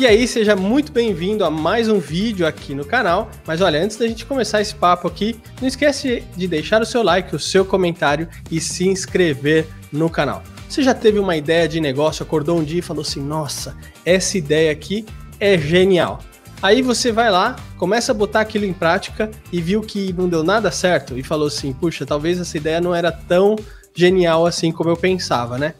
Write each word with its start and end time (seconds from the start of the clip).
E 0.00 0.06
aí, 0.06 0.26
seja 0.26 0.56
muito 0.56 0.92
bem-vindo 0.92 1.44
a 1.44 1.50
mais 1.50 1.86
um 1.86 1.98
vídeo 1.98 2.46
aqui 2.46 2.74
no 2.74 2.86
canal. 2.86 3.30
Mas 3.46 3.60
olha, 3.60 3.84
antes 3.84 3.98
da 3.98 4.08
gente 4.08 4.24
começar 4.24 4.58
esse 4.58 4.74
papo 4.74 5.06
aqui, 5.06 5.38
não 5.60 5.68
esquece 5.68 6.24
de 6.34 6.48
deixar 6.48 6.80
o 6.80 6.86
seu 6.86 7.02
like, 7.02 7.36
o 7.36 7.38
seu 7.38 7.66
comentário 7.66 8.26
e 8.50 8.62
se 8.62 8.88
inscrever 8.88 9.66
no 9.92 10.08
canal. 10.08 10.42
Você 10.66 10.82
já 10.82 10.94
teve 10.94 11.18
uma 11.18 11.36
ideia 11.36 11.68
de 11.68 11.82
negócio, 11.82 12.22
acordou 12.22 12.58
um 12.58 12.64
dia 12.64 12.78
e 12.78 12.82
falou 12.82 13.02
assim: 13.02 13.20
"Nossa, 13.20 13.76
essa 14.02 14.38
ideia 14.38 14.72
aqui 14.72 15.04
é 15.38 15.58
genial". 15.58 16.20
Aí 16.62 16.80
você 16.80 17.12
vai 17.12 17.30
lá, 17.30 17.56
começa 17.76 18.12
a 18.12 18.14
botar 18.14 18.40
aquilo 18.40 18.64
em 18.64 18.72
prática 18.72 19.30
e 19.52 19.60
viu 19.60 19.82
que 19.82 20.14
não 20.14 20.30
deu 20.30 20.42
nada 20.42 20.70
certo 20.70 21.18
e 21.18 21.22
falou 21.22 21.48
assim: 21.48 21.74
"Puxa, 21.74 22.06
talvez 22.06 22.40
essa 22.40 22.56
ideia 22.56 22.80
não 22.80 22.94
era 22.94 23.12
tão 23.12 23.54
genial 23.94 24.46
assim 24.46 24.72
como 24.72 24.88
eu 24.88 24.96
pensava, 24.96 25.58
né?" 25.58 25.74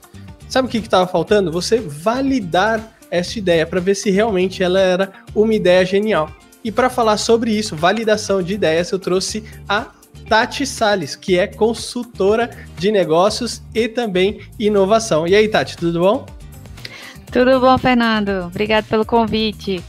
Sabe 0.47 0.69
o 0.69 0.71
que 0.71 0.77
estava 0.77 1.07
faltando? 1.07 1.51
Você 1.51 1.81
validar 1.81 3.00
essa 3.11 3.39
ideia 3.39 3.67
para 3.67 3.81
ver 3.81 3.95
se 3.95 4.11
realmente 4.11 4.63
ela 4.63 4.81
era 4.81 5.13
uma 5.35 5.55
ideia 5.55 5.85
genial. 5.85 6.31
E 6.63 6.71
para 6.71 6.91
falar 6.91 7.17
sobre 7.17 7.53
isso, 7.53 7.75
validação 7.75 8.43
de 8.43 8.55
ideias, 8.55 8.91
eu 8.91 8.99
trouxe 8.99 9.45
a 9.69 9.87
Tati 10.29 10.67
Sales, 10.67 11.17
que 11.17 11.39
é 11.39 11.47
consultora 11.47 12.51
de 12.79 12.93
negócios 12.93 13.63
e 13.75 13.89
também 13.89 14.41
inovação. 14.59 15.27
E 15.27 15.35
aí, 15.35 15.49
Tati, 15.49 15.77
tudo 15.77 16.01
bom? 16.01 16.27
Tudo 17.33 17.61
bom, 17.61 17.77
Fernando. 17.79 18.47
Obrigado 18.47 18.87
pelo 18.87 19.05
convite. 19.05 19.83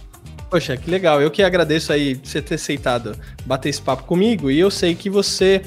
Poxa, 0.49 0.75
que 0.75 0.89
legal. 0.89 1.21
Eu 1.21 1.31
que 1.31 1.43
agradeço 1.43 1.93
aí 1.93 2.13
você 2.13 2.41
ter 2.41 2.55
aceitado 2.55 3.15
bater 3.45 3.69
esse 3.69 3.81
papo 3.81 4.03
comigo. 4.03 4.51
E 4.51 4.59
eu 4.59 4.69
sei 4.69 4.93
que 4.95 5.09
você 5.09 5.61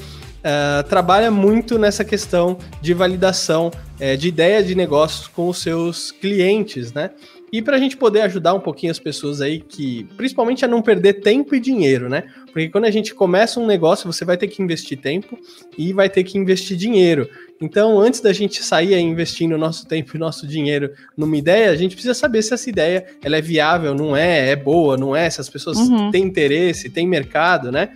uh, 0.45 0.87
trabalha 0.87 1.31
muito 1.31 1.79
nessa 1.79 2.05
questão 2.05 2.57
de 2.81 2.93
validação 2.93 3.71
uh, 3.99 4.17
de 4.17 4.27
ideia 4.27 4.63
de 4.63 4.75
negócios 4.75 5.27
com 5.27 5.49
os 5.49 5.57
seus 5.57 6.11
clientes, 6.11 6.93
né? 6.93 7.11
E 7.51 7.61
para 7.61 7.77
a 7.77 7.79
gente 7.79 7.95
poder 7.95 8.21
ajudar 8.21 8.53
um 8.53 8.59
pouquinho 8.59 8.91
as 8.91 8.99
pessoas 8.99 9.39
aí 9.39 9.59
que, 9.59 10.05
principalmente 10.17 10.65
a 10.65 10.67
não 10.67 10.81
perder 10.81 11.21
tempo 11.21 11.55
e 11.55 11.59
dinheiro, 11.59 12.09
né? 12.09 12.23
Porque 12.47 12.69
quando 12.69 12.85
a 12.85 12.91
gente 12.91 13.13
começa 13.13 13.59
um 13.59 13.65
negócio, 13.65 14.11
você 14.11 14.25
vai 14.25 14.35
ter 14.35 14.47
que 14.47 14.61
investir 14.61 14.97
tempo 14.97 15.37
e 15.77 15.93
vai 15.93 16.09
ter 16.09 16.23
que 16.23 16.37
investir 16.37 16.75
dinheiro. 16.75 17.29
Então, 17.61 17.99
antes 17.99 18.19
da 18.19 18.33
gente 18.33 18.63
sair 18.63 18.97
investindo 18.97 19.57
nosso 19.57 19.87
tempo 19.87 20.15
e 20.15 20.19
nosso 20.19 20.45
dinheiro 20.47 20.91
numa 21.15 21.37
ideia, 21.37 21.69
a 21.69 21.75
gente 21.75 21.93
precisa 21.93 22.13
saber 22.13 22.41
se 22.41 22.53
essa 22.53 22.69
ideia 22.69 23.05
ela 23.23 23.37
é 23.37 23.41
viável, 23.41 23.93
não 23.93 24.15
é, 24.17 24.49
é 24.49 24.55
boa, 24.55 24.97
não 24.97 25.15
é, 25.15 25.29
se 25.29 25.39
as 25.39 25.49
pessoas 25.49 25.77
uhum. 25.77 26.11
têm 26.11 26.23
interesse, 26.23 26.89
têm 26.89 27.07
mercado, 27.07 27.71
né? 27.71 27.89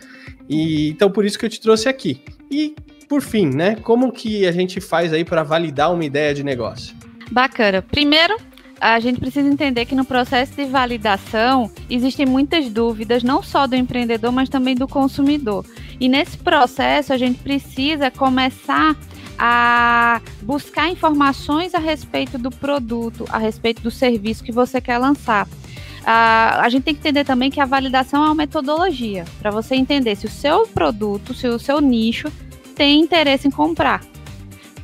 E 0.47 0.89
então 0.89 1.11
por 1.11 1.25
isso 1.25 1.37
que 1.37 1.45
eu 1.45 1.49
te 1.49 1.59
trouxe 1.59 1.89
aqui. 1.89 2.21
E 2.49 2.75
por 3.07 3.21
fim, 3.21 3.47
né? 3.47 3.75
Como 3.81 4.11
que 4.11 4.45
a 4.45 4.51
gente 4.51 4.79
faz 4.79 5.11
aí 5.11 5.25
para 5.25 5.43
validar 5.43 5.91
uma 5.91 6.05
ideia 6.05 6.33
de 6.33 6.43
negócio? 6.43 6.95
Bacana. 7.31 7.81
Primeiro, 7.81 8.37
a 8.79 8.99
gente 8.99 9.19
precisa 9.19 9.47
entender 9.47 9.85
que 9.85 9.95
no 9.95 10.05
processo 10.05 10.53
de 10.53 10.65
validação 10.65 11.69
existem 11.89 12.25
muitas 12.25 12.69
dúvidas, 12.69 13.23
não 13.23 13.43
só 13.43 13.67
do 13.67 13.75
empreendedor, 13.75 14.31
mas 14.31 14.49
também 14.49 14.75
do 14.75 14.87
consumidor. 14.87 15.65
E 15.99 16.07
nesse 16.07 16.37
processo 16.37 17.11
a 17.11 17.17
gente 17.17 17.39
precisa 17.39 18.09
começar 18.09 18.95
a 19.37 20.21
buscar 20.41 20.89
informações 20.89 21.73
a 21.73 21.79
respeito 21.79 22.37
do 22.37 22.51
produto, 22.51 23.25
a 23.29 23.37
respeito 23.37 23.81
do 23.81 23.89
serviço 23.89 24.43
que 24.43 24.51
você 24.51 24.81
quer 24.81 24.97
lançar. 24.97 25.47
a 26.05 26.67
gente 26.69 26.83
tem 26.83 26.93
que 26.93 27.01
entender 27.01 27.23
também 27.23 27.51
que 27.51 27.59
a 27.59 27.65
validação 27.65 28.23
é 28.23 28.25
uma 28.27 28.35
metodologia 28.35 29.25
para 29.39 29.51
você 29.51 29.75
entender 29.75 30.15
se 30.15 30.25
o 30.25 30.29
seu 30.29 30.65
produto, 30.67 31.33
se 31.33 31.47
o 31.47 31.59
seu 31.59 31.79
nicho 31.79 32.31
tem 32.75 33.01
interesse 33.01 33.47
em 33.47 33.51
comprar. 33.51 34.01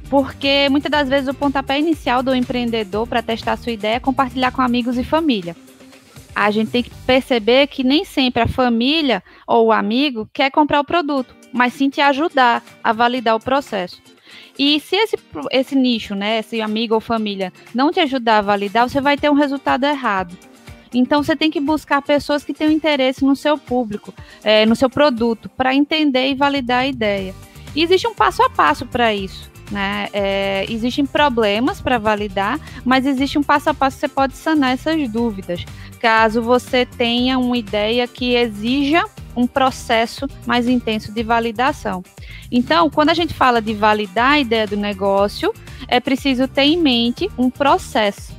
Porque 0.10 0.68
muitas 0.70 0.92
das 0.92 1.10
vezes 1.10 1.28
o 1.28 1.34
pontapé 1.34 1.80
inicial 1.80 2.22
do 2.22 2.36
empreendedor 2.36 3.08
para 3.08 3.24
testar 3.24 3.58
sua 3.58 3.72
ideia 3.72 3.96
é 3.96 4.00
compartilhar 4.00 4.52
com 4.52 4.62
amigos 4.62 4.98
e 4.98 5.04
família. 5.04 5.56
A 6.36 6.52
gente 6.52 6.72
tem 6.72 6.84
que 6.84 6.92
perceber 7.08 7.68
que 7.68 7.84
nem 7.84 8.04
sempre 8.04 8.44
a 8.44 8.48
família 8.48 9.24
ou 9.48 9.68
o 9.68 9.72
amigo 9.72 10.30
quer 10.34 10.52
comprar 10.52 10.82
o 10.82 10.86
produto, 10.86 11.34
mas 11.52 11.74
sim 11.74 11.90
te 11.90 12.02
ajudar 12.02 12.62
a 12.84 12.92
validar 12.92 13.36
o 13.36 13.40
processo. 13.40 14.02
E 14.60 14.80
se 14.80 14.96
esse, 14.96 15.18
esse 15.52 15.76
nicho, 15.76 16.14
né, 16.14 16.40
esse 16.40 16.62
amigo 16.62 16.94
ou 16.94 17.00
família, 17.00 17.54
não 17.74 17.92
te 17.92 18.00
ajudar 18.02 18.40
a 18.40 18.42
validar, 18.42 18.88
você 18.88 19.00
vai 19.00 19.18
ter 19.18 19.30
um 19.30 19.34
resultado 19.34 19.86
errado. 19.86 20.38
Então 20.94 21.24
você 21.24 21.36
tem 21.36 21.52
que 21.52 21.60
buscar 21.60 22.02
pessoas 22.02 22.44
que 22.44 22.54
tenham 22.54 22.72
interesse 22.72 23.24
no 23.24 23.36
seu 23.36 23.58
público, 23.58 24.14
é, 24.44 24.66
no 24.66 24.76
seu 24.76 24.90
produto, 24.90 25.50
para 25.50 25.74
entender 25.76 26.30
e 26.30 26.36
validar 26.36 26.80
a 26.80 26.88
ideia. 26.88 27.34
E 27.76 27.84
existe 27.84 28.08
um 28.08 28.16
passo 28.16 28.44
a 28.44 28.50
passo 28.50 28.86
para 28.86 29.14
isso. 29.14 29.55
Né? 29.72 30.10
É, 30.14 30.66
existem 30.70 31.06
problemas 31.06 31.82
para 31.82 31.98
validar, 31.98 32.60
mas 32.84 33.06
existe 33.06 33.38
um 33.38 33.44
passo 33.44 33.70
a 33.70 33.74
passo 33.74 33.98
que 33.98 34.02
você 34.02 34.08
pode 34.08 34.36
sanar 34.36 34.74
essas 34.74 35.10
dúvidas. 35.10 35.66
Caso 36.00 36.42
você 36.42 36.86
tenha 36.86 37.40
uma 37.40 37.58
ideia 37.58 38.08
que 38.08 38.36
exija 38.36 39.04
um 39.36 39.48
processo 39.48 40.28
mais 40.46 40.68
intenso 40.68 41.12
de 41.12 41.24
validação. 41.24 42.04
Então, 42.52 42.90
quando 42.90 43.10
a 43.10 43.14
gente 43.14 43.34
fala 43.34 43.62
de 43.62 43.74
validar 43.74 44.34
a 44.34 44.40
ideia 44.40 44.68
do 44.68 44.78
negócio, 44.78 45.54
é 45.88 46.00
preciso 46.00 46.48
ter 46.48 46.64
em 46.64 46.78
mente 46.78 47.30
um 47.38 47.50
processo. 47.50 48.34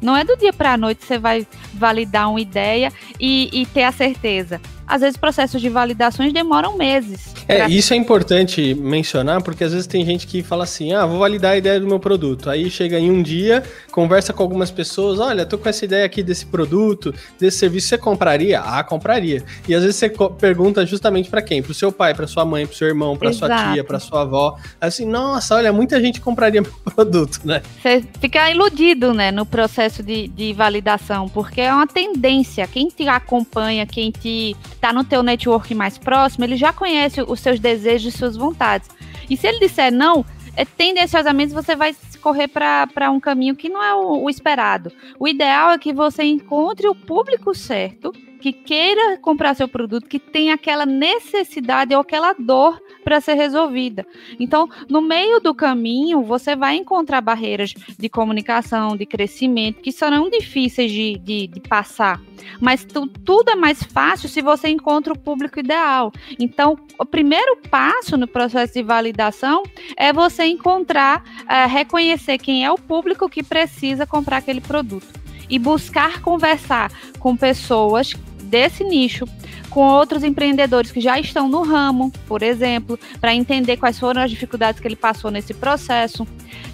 Não 0.00 0.16
é 0.16 0.24
do 0.24 0.36
dia 0.36 0.52
para 0.52 0.72
a 0.72 0.76
noite 0.76 1.04
você 1.04 1.18
vai 1.18 1.46
validar 1.74 2.30
uma 2.30 2.40
ideia 2.40 2.92
e, 3.20 3.48
e 3.52 3.66
ter 3.66 3.84
a 3.84 3.92
certeza 3.92 4.60
às 4.92 5.00
vezes 5.00 5.16
processos 5.16 5.58
de 5.58 5.70
validações 5.70 6.34
demoram 6.34 6.76
meses. 6.76 7.32
É, 7.48 7.56
pra... 7.56 7.68
isso 7.68 7.94
é 7.94 7.96
importante 7.96 8.74
mencionar, 8.74 9.42
porque 9.42 9.64
às 9.64 9.72
vezes 9.72 9.86
tem 9.86 10.04
gente 10.04 10.26
que 10.26 10.42
fala 10.42 10.64
assim: 10.64 10.92
ah, 10.92 11.06
vou 11.06 11.18
validar 11.18 11.52
a 11.52 11.56
ideia 11.56 11.80
do 11.80 11.86
meu 11.86 11.98
produto. 11.98 12.50
Aí 12.50 12.70
chega 12.70 12.98
em 12.98 13.10
um 13.10 13.22
dia, 13.22 13.62
conversa 13.90 14.34
com 14.34 14.42
algumas 14.42 14.70
pessoas: 14.70 15.18
olha, 15.18 15.46
tô 15.46 15.56
com 15.56 15.66
essa 15.66 15.86
ideia 15.86 16.04
aqui 16.04 16.22
desse 16.22 16.44
produto, 16.44 17.14
desse 17.40 17.56
serviço, 17.56 17.88
você 17.88 17.96
compraria? 17.96 18.60
Ah, 18.60 18.84
compraria. 18.84 19.42
E 19.66 19.74
às 19.74 19.82
vezes 19.82 19.96
você 19.96 20.10
pergunta 20.38 20.84
justamente 20.84 21.30
para 21.30 21.40
quem? 21.40 21.62
Pro 21.62 21.72
seu 21.72 21.90
pai, 21.90 22.12
para 22.12 22.26
sua 22.26 22.44
mãe, 22.44 22.66
pro 22.66 22.76
seu 22.76 22.86
irmão, 22.86 23.16
para 23.16 23.32
sua 23.32 23.72
tia, 23.72 23.82
para 23.82 23.98
sua 23.98 24.22
avó. 24.22 24.58
Assim, 24.78 25.06
nossa, 25.06 25.54
olha, 25.54 25.72
muita 25.72 25.98
gente 26.02 26.20
compraria 26.20 26.60
meu 26.60 26.72
produto, 26.94 27.40
né? 27.44 27.62
Você 27.80 28.04
fica 28.20 28.50
iludido, 28.50 29.14
né, 29.14 29.30
no 29.30 29.46
processo 29.46 30.02
de, 30.02 30.28
de 30.28 30.52
validação, 30.52 31.30
porque 31.30 31.62
é 31.62 31.72
uma 31.72 31.86
tendência. 31.86 32.66
Quem 32.66 32.88
te 32.88 33.08
acompanha, 33.08 33.86
quem 33.86 34.10
te 34.10 34.54
está 34.82 34.92
no 34.92 35.04
teu 35.04 35.22
network 35.22 35.72
mais 35.76 35.96
próximo, 35.96 36.44
ele 36.44 36.56
já 36.56 36.72
conhece 36.72 37.22
os 37.22 37.38
seus 37.38 37.60
desejos 37.60 38.12
e 38.12 38.18
suas 38.18 38.36
vontades. 38.36 38.90
E 39.30 39.36
se 39.36 39.46
ele 39.46 39.60
disser 39.60 39.92
não, 39.92 40.26
é, 40.56 40.64
tendenciosamente 40.64 41.54
você 41.54 41.76
vai 41.76 41.94
correr 42.20 42.48
para 42.48 43.10
um 43.12 43.20
caminho 43.20 43.54
que 43.54 43.68
não 43.68 43.80
é 43.80 43.94
o, 43.94 44.24
o 44.24 44.28
esperado. 44.28 44.90
O 45.20 45.28
ideal 45.28 45.70
é 45.70 45.78
que 45.78 45.92
você 45.92 46.24
encontre 46.24 46.88
o 46.88 46.96
público 46.96 47.54
certo 47.54 48.12
que 48.40 48.52
queira 48.52 49.18
comprar 49.18 49.54
seu 49.54 49.68
produto, 49.68 50.08
que 50.08 50.18
tem 50.18 50.50
aquela 50.50 50.84
necessidade 50.84 51.94
ou 51.94 52.00
aquela 52.00 52.32
dor 52.32 52.82
para 53.12 53.20
ser 53.20 53.34
resolvida. 53.34 54.06
Então, 54.40 54.66
no 54.88 55.02
meio 55.02 55.38
do 55.38 55.54
caminho, 55.54 56.22
você 56.22 56.56
vai 56.56 56.76
encontrar 56.76 57.20
barreiras 57.20 57.74
de 57.98 58.08
comunicação, 58.08 58.96
de 58.96 59.04
crescimento, 59.04 59.82
que 59.82 59.92
serão 59.92 60.30
difíceis 60.30 60.90
de, 60.90 61.18
de, 61.18 61.46
de 61.46 61.60
passar. 61.60 62.18
Mas 62.58 62.86
tu, 62.86 63.06
tudo 63.06 63.50
é 63.50 63.54
mais 63.54 63.82
fácil 63.82 64.30
se 64.30 64.40
você 64.40 64.70
encontra 64.70 65.12
o 65.12 65.18
público 65.18 65.60
ideal. 65.60 66.10
Então, 66.38 66.78
o 66.98 67.04
primeiro 67.04 67.58
passo 67.68 68.16
no 68.16 68.26
processo 68.26 68.72
de 68.72 68.82
validação 68.82 69.62
é 69.94 70.10
você 70.10 70.46
encontrar, 70.46 71.22
é, 71.46 71.66
reconhecer 71.66 72.38
quem 72.38 72.64
é 72.64 72.72
o 72.72 72.78
público 72.78 73.28
que 73.28 73.42
precisa 73.42 74.06
comprar 74.06 74.38
aquele 74.38 74.62
produto 74.62 75.20
e 75.50 75.58
buscar 75.58 76.22
conversar 76.22 76.90
com 77.18 77.36
pessoas 77.36 78.14
desse 78.44 78.82
nicho 78.84 79.26
com 79.72 79.80
outros 79.80 80.22
empreendedores 80.22 80.92
que 80.92 81.00
já 81.00 81.18
estão 81.18 81.48
no 81.48 81.62
ramo, 81.62 82.12
por 82.26 82.42
exemplo, 82.42 82.98
para 83.20 83.34
entender 83.34 83.78
quais 83.78 83.98
foram 83.98 84.20
as 84.20 84.30
dificuldades 84.30 84.80
que 84.80 84.86
ele 84.86 84.96
passou 84.96 85.30
nesse 85.30 85.54
processo, 85.54 86.26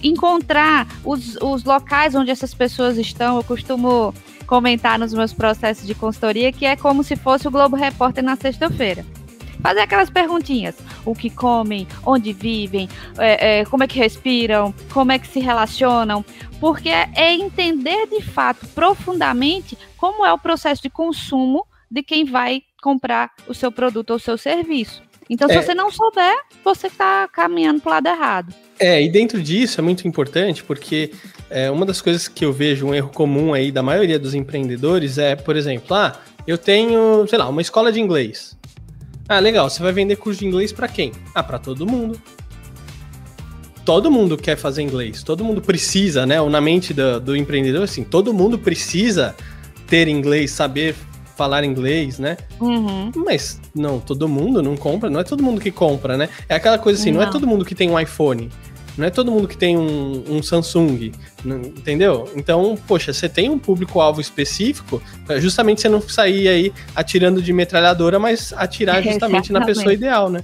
encontrar 0.03 0.87
os, 1.05 1.37
os 1.37 1.63
locais 1.63 2.15
onde 2.17 2.31
essas 2.31 2.53
pessoas 2.53 2.99
estão. 2.99 3.37
Eu 3.37 3.45
costumo 3.45 4.13
comentar 4.47 4.99
nos 4.99 5.15
meus 5.15 5.33
processos 5.33 5.87
de 5.87 5.95
consultoria 5.95 6.51
que 6.51 6.67
é 6.67 6.75
como 6.75 7.05
se 7.05 7.15
fosse 7.15 7.47
o 7.47 7.51
Globo 7.51 7.77
Repórter 7.77 8.25
na 8.25 8.35
sexta-feira 8.35 9.05
fazer 9.61 9.81
aquelas 9.81 10.11
perguntinhas: 10.11 10.77
o 11.05 11.15
que 11.15 11.31
comem, 11.31 11.87
onde 12.05 12.33
vivem, 12.33 12.89
é, 13.19 13.61
é, 13.61 13.65
como 13.65 13.85
é 13.85 13.87
que 13.87 13.99
respiram, 13.99 14.75
como 14.93 15.13
é 15.13 15.19
que 15.19 15.27
se 15.27 15.41
relacionam, 15.41 16.25
porque 16.61 16.89
é 16.89 17.35
entender 17.35 18.07
de 18.07 18.23
fato 18.23 18.67
profundamente 18.69 19.77
como 19.97 20.25
é 20.25 20.33
o 20.33 20.39
processo 20.39 20.83
de 20.83 20.91
consumo 20.91 21.67
de 21.91 22.03
quem 22.03 22.25
vai 22.25 22.63
comprar 22.83 23.33
o 23.47 23.55
seu 23.55 23.71
produto 23.71 24.11
ou 24.11 24.17
o 24.17 24.21
seu 24.21 24.39
serviço. 24.39 25.03
Então, 25.31 25.47
se 25.49 25.57
é. 25.57 25.63
você 25.63 25.75
não 25.75 25.91
souber, 25.91 26.35
você 26.65 26.87
está 26.87 27.29
caminhando 27.29 27.81
para 27.81 27.91
o 27.91 27.93
lado 27.95 28.07
errado. 28.07 28.55
É, 28.79 29.03
e 29.03 29.11
dentro 29.11 29.43
disso 29.43 29.81
é 29.81 29.85
muito 29.85 30.09
importante 30.09 30.65
porque 30.65 31.13
é, 31.51 31.71
uma 31.71 31.85
das 31.85 32.01
coisas 32.01 32.29
que 32.29 32.45
eu 32.45 32.53
vejo 32.53 32.87
um 32.87 32.95
erro 32.95 33.11
comum 33.11 33.53
aí 33.53 33.71
da 33.71 33.83
maioria 33.83 34.19
dos 34.19 34.35
empreendedores 34.35 35.19
é, 35.19 35.37
por 35.37 35.57
exemplo, 35.57 35.95
ah, 35.95 36.19
eu 36.47 36.57
tenho, 36.57 37.27
sei 37.29 37.39
lá, 37.39 37.49
uma 37.49 37.61
escola 37.61 37.93
de 37.93 38.01
inglês. 38.01 38.57
Ah, 39.29 39.39
legal, 39.39 39.69
você 39.69 39.83
vai 39.83 39.93
vender 39.93 40.17
curso 40.17 40.41
de 40.41 40.47
inglês 40.47 40.73
para 40.73 40.89
quem? 40.89 41.13
Ah, 41.35 41.43
para 41.43 41.59
todo 41.59 41.87
mundo. 41.87 42.19
Todo 43.85 44.11
mundo 44.11 44.37
quer 44.37 44.57
fazer 44.57 44.83
inglês, 44.83 45.23
todo 45.23 45.45
mundo 45.45 45.61
precisa, 45.61 46.25
né? 46.25 46.41
Ou 46.41 46.49
na 46.49 46.61
mente 46.61 46.95
do, 46.95 47.21
do 47.21 47.37
empreendedor, 47.37 47.83
assim, 47.83 48.05
todo 48.05 48.33
mundo 48.33 48.59
precisa 48.59 49.35
ter 49.87 50.09
inglês, 50.09 50.51
saber 50.51 50.95
falar 51.39 51.63
inglês, 51.63 52.19
né? 52.19 52.37
Uhum. 52.61 53.13
Mas 53.15 53.61
não, 53.73 54.01
todo 54.01 54.29
mundo 54.29 54.61
não 54.61 54.77
compra, 54.77 55.09
não 55.09 55.21
é 55.21 55.25
todo 55.25 55.41
mundo 55.41 55.61
que 55.61 55.71
compra, 55.71 56.17
né? 56.17 56.29
É 56.49 56.57
aquela 56.57 56.77
coisa 56.77 57.01
assim, 57.01 57.13
não, 57.13 57.21
não 57.21 57.29
é 57.29 57.31
todo 57.31 57.47
mundo 57.47 57.65
que 57.65 57.77
tem 57.77 57.89
um 57.89 57.99
iPhone. 57.99 58.51
Não 58.97 59.07
é 59.07 59.11
todo 59.11 59.31
mundo 59.31 59.47
que 59.47 59.57
tem 59.57 59.79
um, 59.79 60.25
um 60.29 60.43
Samsung, 60.43 61.13
entendeu? 61.47 62.29
Então, 62.35 62.77
poxa, 62.89 63.13
você 63.13 63.29
tem 63.29 63.49
um 63.49 63.57
público-alvo 63.57 64.21
específico, 64.21 65.01
justamente 65.37 65.81
você 65.81 65.89
não 65.89 66.01
sair 66.01 66.49
aí 66.49 66.73
atirando 66.97 67.41
de 67.41 67.53
metralhadora, 67.53 68.19
mas 68.19 68.53
atirar 68.57 69.01
justamente 69.05 69.53
na 69.53 69.65
pessoa 69.65 69.95
ideal, 69.95 70.29
né? 70.29 70.43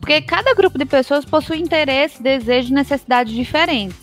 Porque 0.00 0.22
cada 0.22 0.54
grupo 0.54 0.78
de 0.78 0.86
pessoas 0.86 1.26
possui 1.26 1.58
interesse, 1.58 2.22
desejos 2.22 2.70
e 2.70 2.74
necessidades 2.74 3.34
diferentes. 3.34 3.98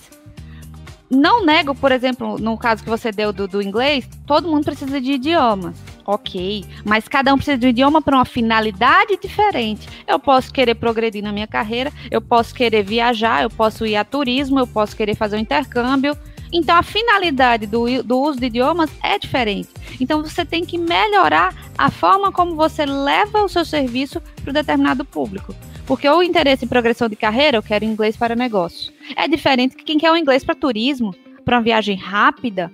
Não 1.09 1.43
nego, 1.43 1.73
por 1.73 1.91
exemplo, 1.91 2.37
no 2.37 2.55
caso 2.55 2.83
que 2.83 2.89
você 2.89 3.11
deu 3.11 3.33
do, 3.33 3.47
do 3.47 3.59
inglês, 3.59 4.07
todo 4.27 4.47
mundo 4.47 4.65
precisa 4.65 5.01
de 5.01 5.13
idiomas 5.13 5.75
ok, 6.07 6.63
mas 6.86 7.07
cada 7.07 7.33
um 7.33 7.38
precisa 7.38 7.57
de 7.57 7.68
um 7.68 7.69
idioma 7.69 8.01
para 8.01 8.15
uma 8.15 8.25
finalidade 8.25 9.18
diferente. 9.21 9.88
Eu 10.07 10.18
posso 10.18 10.54
querer 10.54 10.75
progredir 10.75 11.21
na 11.21 11.33
minha 11.33 11.45
carreira, 11.45 11.92
eu 12.09 12.21
posso 12.21 12.56
querer 12.56 12.81
viajar, 12.83 13.44
eu 13.44 13.50
posso 13.50 13.86
ir 13.86 13.98
a 13.98 14.06
turismo, 14.06 14.57
eu 14.57 14.65
posso 14.65 14.95
querer 14.95 15.15
fazer 15.15 15.36
um 15.36 15.39
intercâmbio. 15.39 16.18
Então, 16.51 16.77
a 16.77 16.83
finalidade 16.83 17.65
do, 17.65 18.01
do 18.04 18.19
uso 18.19 18.39
de 18.39 18.45
idiomas 18.45 18.89
é 19.04 19.19
diferente. 19.19 19.68
Então, 20.00 20.24
você 20.24 20.45
tem 20.45 20.63
que 20.63 20.77
melhorar 20.77 21.54
a 21.77 21.92
forma 21.92 22.31
como 22.31 22.56
você 22.56 22.86
leva 22.86 23.44
o 23.44 23.50
seu 23.50 23.65
serviço 23.65 24.21
para 24.42 24.51
o 24.51 24.54
determinado 24.54 25.04
público. 25.04 25.54
Porque 25.86 26.07
o 26.07 26.24
interesse 26.24 26.63
em 26.63 26.68
progressão 26.69 27.09
de 27.09 27.18
carreira, 27.18 27.57
eu 27.57 27.63
quero 27.63 27.83
inglês 27.83 28.15
para 28.15 28.33
negócio. 28.33 28.94
É 29.15 29.27
diferente 29.27 29.75
que 29.75 29.83
quem 29.83 29.98
quer 29.98 30.09
o 30.09 30.13
um 30.13 30.18
inglês 30.18 30.44
para 30.44 30.56
turismo, 30.56 31.13
para 31.44 31.57
uma 31.57 31.63
viagem 31.63 31.98
rápida, 31.98 32.71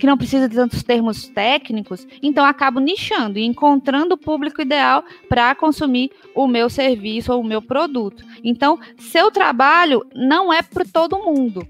que 0.00 0.06
não 0.06 0.16
precisa 0.16 0.48
de 0.48 0.56
tantos 0.56 0.82
termos 0.82 1.28
técnicos, 1.28 2.06
então 2.22 2.44
acabo 2.44 2.80
nichando 2.80 3.38
e 3.38 3.44
encontrando 3.44 4.14
o 4.14 4.18
público 4.18 4.62
ideal 4.62 5.04
para 5.28 5.54
consumir 5.54 6.10
o 6.34 6.48
meu 6.48 6.70
serviço 6.70 7.32
ou 7.32 7.42
o 7.42 7.44
meu 7.44 7.60
produto. 7.60 8.24
Então, 8.42 8.78
seu 8.98 9.30
trabalho 9.30 10.04
não 10.14 10.50
é 10.50 10.62
para 10.62 10.86
todo 10.86 11.18
mundo. 11.18 11.68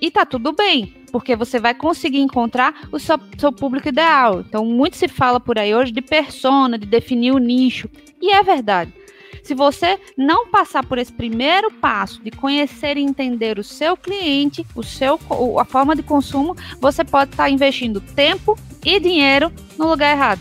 E 0.00 0.10
tá 0.10 0.26
tudo 0.26 0.52
bem, 0.52 0.92
porque 1.10 1.34
você 1.34 1.58
vai 1.58 1.74
conseguir 1.74 2.18
encontrar 2.18 2.88
o 2.92 2.98
seu, 2.98 3.18
seu 3.38 3.50
público 3.50 3.88
ideal. 3.88 4.40
Então, 4.40 4.66
muito 4.66 4.96
se 4.96 5.08
fala 5.08 5.40
por 5.40 5.58
aí 5.58 5.74
hoje 5.74 5.92
de 5.92 6.02
persona, 6.02 6.76
de 6.76 6.86
definir 6.86 7.32
o 7.32 7.38
nicho. 7.38 7.88
E 8.20 8.30
é 8.32 8.42
verdade. 8.42 8.92
Se 9.42 9.54
você 9.54 9.98
não 10.16 10.48
passar 10.48 10.84
por 10.86 10.98
esse 10.98 11.12
primeiro 11.12 11.70
passo 11.70 12.22
de 12.22 12.30
conhecer 12.30 12.96
e 12.96 13.02
entender 13.02 13.58
o 13.58 13.64
seu 13.64 13.96
cliente, 13.96 14.64
o 14.74 14.82
seu, 14.82 15.18
a 15.58 15.64
forma 15.64 15.96
de 15.96 16.02
consumo, 16.02 16.56
você 16.80 17.04
pode 17.04 17.32
estar 17.32 17.50
investindo 17.50 18.00
tempo 18.00 18.56
e 18.84 19.00
dinheiro 19.00 19.52
no 19.76 19.88
lugar 19.88 20.12
errado. 20.12 20.40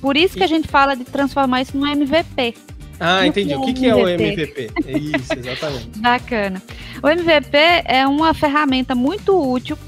Por 0.00 0.16
isso 0.16 0.36
que 0.36 0.44
a 0.44 0.48
gente 0.48 0.68
fala 0.68 0.94
de 0.94 1.04
transformar 1.04 1.62
isso 1.62 1.76
no 1.76 1.86
MVP. 1.86 2.54
Ah, 3.00 3.26
entendi. 3.26 3.54
O 3.54 3.62
que, 3.62 3.72
que 3.72 3.86
é 3.86 3.94
o 3.94 4.08
MVP? 4.08 4.70
É 4.86 4.98
isso, 4.98 5.32
exatamente. 5.32 5.98
Bacana. 5.98 6.62
O 7.02 7.08
MVP 7.08 7.56
é 7.84 8.06
uma 8.06 8.34
ferramenta 8.34 8.94
muito 8.94 9.40
útil 9.40 9.78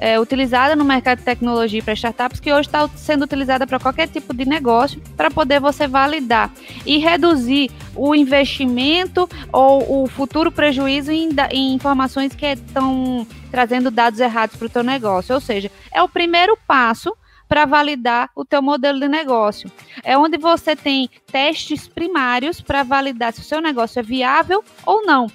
é, 0.00 0.18
utilizada 0.18 0.74
no 0.74 0.84
mercado 0.84 1.18
de 1.18 1.24
tecnologia 1.24 1.82
para 1.82 1.92
startups, 1.92 2.40
que 2.40 2.50
hoje 2.50 2.68
está 2.68 2.88
sendo 2.96 3.24
utilizada 3.24 3.66
para 3.66 3.78
qualquer 3.78 4.08
tipo 4.08 4.34
de 4.34 4.46
negócio, 4.46 5.00
para 5.14 5.30
poder 5.30 5.60
você 5.60 5.86
validar 5.86 6.50
e 6.86 6.96
reduzir 6.96 7.70
o 7.94 8.14
investimento 8.14 9.28
ou 9.52 10.04
o 10.04 10.06
futuro 10.06 10.50
prejuízo 10.50 11.12
em, 11.12 11.28
em 11.50 11.74
informações 11.74 12.34
que 12.34 12.46
estão 12.46 13.26
trazendo 13.50 13.90
dados 13.90 14.18
errados 14.18 14.56
para 14.56 14.66
o 14.66 14.70
teu 14.70 14.82
negócio. 14.82 15.34
Ou 15.34 15.40
seja, 15.40 15.70
é 15.92 16.02
o 16.02 16.08
primeiro 16.08 16.56
passo 16.66 17.14
para 17.46 17.66
validar 17.66 18.30
o 18.34 18.44
teu 18.44 18.62
modelo 18.62 19.00
de 19.00 19.08
negócio. 19.08 19.70
É 20.02 20.16
onde 20.16 20.38
você 20.38 20.74
tem 20.74 21.10
testes 21.30 21.86
primários 21.86 22.60
para 22.60 22.84
validar 22.84 23.32
se 23.32 23.40
o 23.40 23.44
seu 23.44 23.60
negócio 23.60 23.98
é 23.98 24.02
viável 24.02 24.64
ou 24.86 25.04
não. 25.04 25.26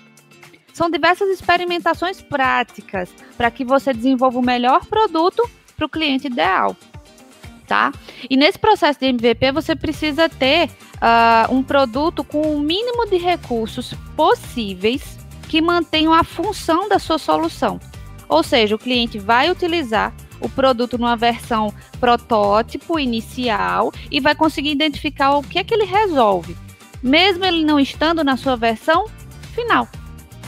São 0.75 0.89
diversas 0.89 1.29
experimentações 1.29 2.21
práticas 2.21 3.09
para 3.37 3.49
que 3.49 3.63
você 3.63 3.93
desenvolva 3.93 4.39
o 4.39 4.41
melhor 4.41 4.85
produto 4.85 5.49
para 5.73 5.85
o 5.85 5.89
cliente 5.89 6.27
ideal. 6.27 6.75
Tá? 7.65 7.93
E 8.29 8.35
nesse 8.35 8.59
processo 8.59 8.99
de 8.99 9.05
MVP 9.05 9.53
você 9.53 9.73
precisa 9.73 10.27
ter 10.27 10.69
uh, 10.95 11.55
um 11.55 11.63
produto 11.63 12.25
com 12.25 12.41
o 12.41 12.59
mínimo 12.59 13.07
de 13.07 13.15
recursos 13.15 13.93
possíveis 14.17 15.17
que 15.47 15.61
mantenham 15.61 16.13
a 16.13 16.25
função 16.25 16.89
da 16.89 16.99
sua 16.99 17.17
solução. 17.17 17.79
Ou 18.27 18.43
seja, 18.43 18.75
o 18.75 18.79
cliente 18.79 19.17
vai 19.17 19.49
utilizar 19.49 20.13
o 20.41 20.49
produto 20.49 20.97
numa 20.97 21.15
versão 21.15 21.73
protótipo 22.01 22.99
inicial 22.99 23.93
e 24.11 24.19
vai 24.19 24.35
conseguir 24.35 24.71
identificar 24.71 25.37
o 25.37 25.41
que 25.41 25.57
é 25.57 25.63
que 25.63 25.73
ele 25.73 25.85
resolve, 25.85 26.53
mesmo 27.01 27.45
ele 27.45 27.63
não 27.63 27.79
estando 27.79 28.25
na 28.25 28.35
sua 28.35 28.57
versão 28.57 29.05
final. 29.53 29.87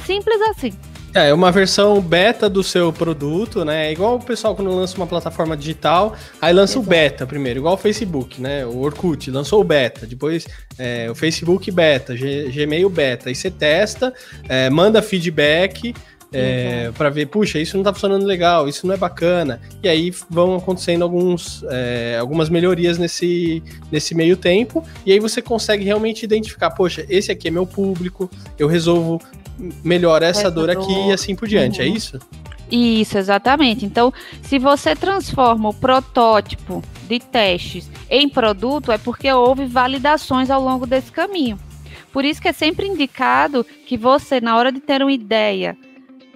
Simples 0.08 0.42
assim. 0.42 0.72
É, 1.14 1.30
é 1.30 1.34
uma 1.34 1.52
versão 1.52 2.00
beta 2.00 2.50
do 2.50 2.64
seu 2.64 2.94
produto, 2.94 3.66
né? 3.66 3.90
É 3.90 3.92
igual 3.92 4.16
o 4.16 4.24
pessoal 4.24 4.56
quando 4.56 4.74
lança 4.74 4.96
uma 4.96 5.06
plataforma 5.06 5.58
digital, 5.58 6.16
aí 6.42 6.54
lança 6.54 6.74
Exato. 6.74 6.88
o 6.88 6.90
beta 6.90 7.28
primeiro, 7.28 7.60
igual 7.60 7.74
o 7.74 7.78
Facebook, 7.78 8.42
né? 8.42 8.66
O 8.66 8.80
Orkut 8.80 9.30
lançou 9.30 9.60
o 9.60 9.66
beta, 9.66 10.08
depois 10.08 10.48
é, 10.78 11.12
o 11.12 11.16
Facebook 11.16 11.70
beta, 11.72 12.16
G 12.16 12.50
Gmail 12.54 12.90
beta, 12.90 13.28
aí 13.28 13.36
você 13.36 13.52
testa, 13.52 14.14
é, 14.48 14.70
manda 14.70 15.02
feedback, 15.02 15.94
é, 16.32 16.86
uhum. 16.88 16.94
para 16.94 17.10
ver, 17.10 17.28
puxa, 17.28 17.60
isso 17.60 17.76
não 17.76 17.84
tá 17.84 17.94
funcionando 17.94 18.26
legal, 18.26 18.68
isso 18.68 18.86
não 18.86 18.94
é 18.94 18.98
bacana. 18.98 19.62
E 19.82 19.90
aí 19.90 20.14
vão 20.30 20.56
acontecendo 20.56 21.04
alguns, 21.04 21.64
é, 21.70 22.18
algumas 22.20 22.50
melhorias 22.50 22.98
nesse, 22.98 23.64
nesse 23.92 24.14
meio 24.14 24.38
tempo, 24.38 24.86
e 25.06 25.12
aí 25.12 25.20
você 25.20 25.42
consegue 25.42 25.84
realmente 25.84 26.24
identificar, 26.24 26.72
poxa, 26.72 27.06
esse 27.10 27.32
aqui 27.32 27.48
é 27.48 27.52
meu 27.52 27.66
público, 27.66 28.30
eu 28.58 28.68
resolvo 28.68 29.22
melhor 29.84 30.22
essa, 30.22 30.42
essa 30.42 30.52
dor, 30.52 30.68
dor 30.68 30.78
aqui 30.78 31.10
e 31.10 31.12
assim 31.12 31.36
por 31.36 31.48
diante, 31.48 31.82
é 31.82 31.86
uhum. 31.86 31.92
é 31.92 31.98
isso? 31.98 32.20
Isso, 32.70 33.18
exatamente. 33.18 33.86
Então, 33.86 34.14
se 34.42 34.60
você 34.60 34.96
transforma 34.96 35.70
o 35.70 35.74
protótipo 35.74 36.84
de 37.08 37.20
testes 37.20 37.90
em 38.10 38.28
produto, 38.28 38.92
é 38.92 38.98
porque 38.98 39.32
houve 39.32 39.66
validações 39.66 40.50
ao 40.50 40.62
longo 40.62 40.86
desse 40.86 41.12
caminho. 41.12 41.58
Por 42.12 42.26
isso 42.26 42.42
que 42.42 42.48
é 42.48 42.54
sempre 42.54 42.88
indicado 42.88 43.66
que 43.86 43.98
você, 43.98 44.42
na 44.42 44.58
hora 44.58 44.72
de 44.72 44.80
ter 44.80 45.02
uma 45.02 45.12
ideia, 45.12 45.78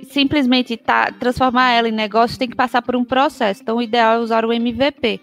simplesmente 0.09 0.77
tá, 0.77 1.11
transformar 1.11 1.71
ela 1.71 1.89
em 1.89 1.91
negócio, 1.91 2.37
tem 2.37 2.49
que 2.49 2.55
passar 2.55 2.81
por 2.81 2.95
um 2.95 3.03
processo. 3.03 3.61
Então, 3.61 3.77
o 3.77 3.81
ideal 3.81 4.15
é 4.15 4.19
usar 4.19 4.45
o 4.45 4.53
MVP 4.53 5.19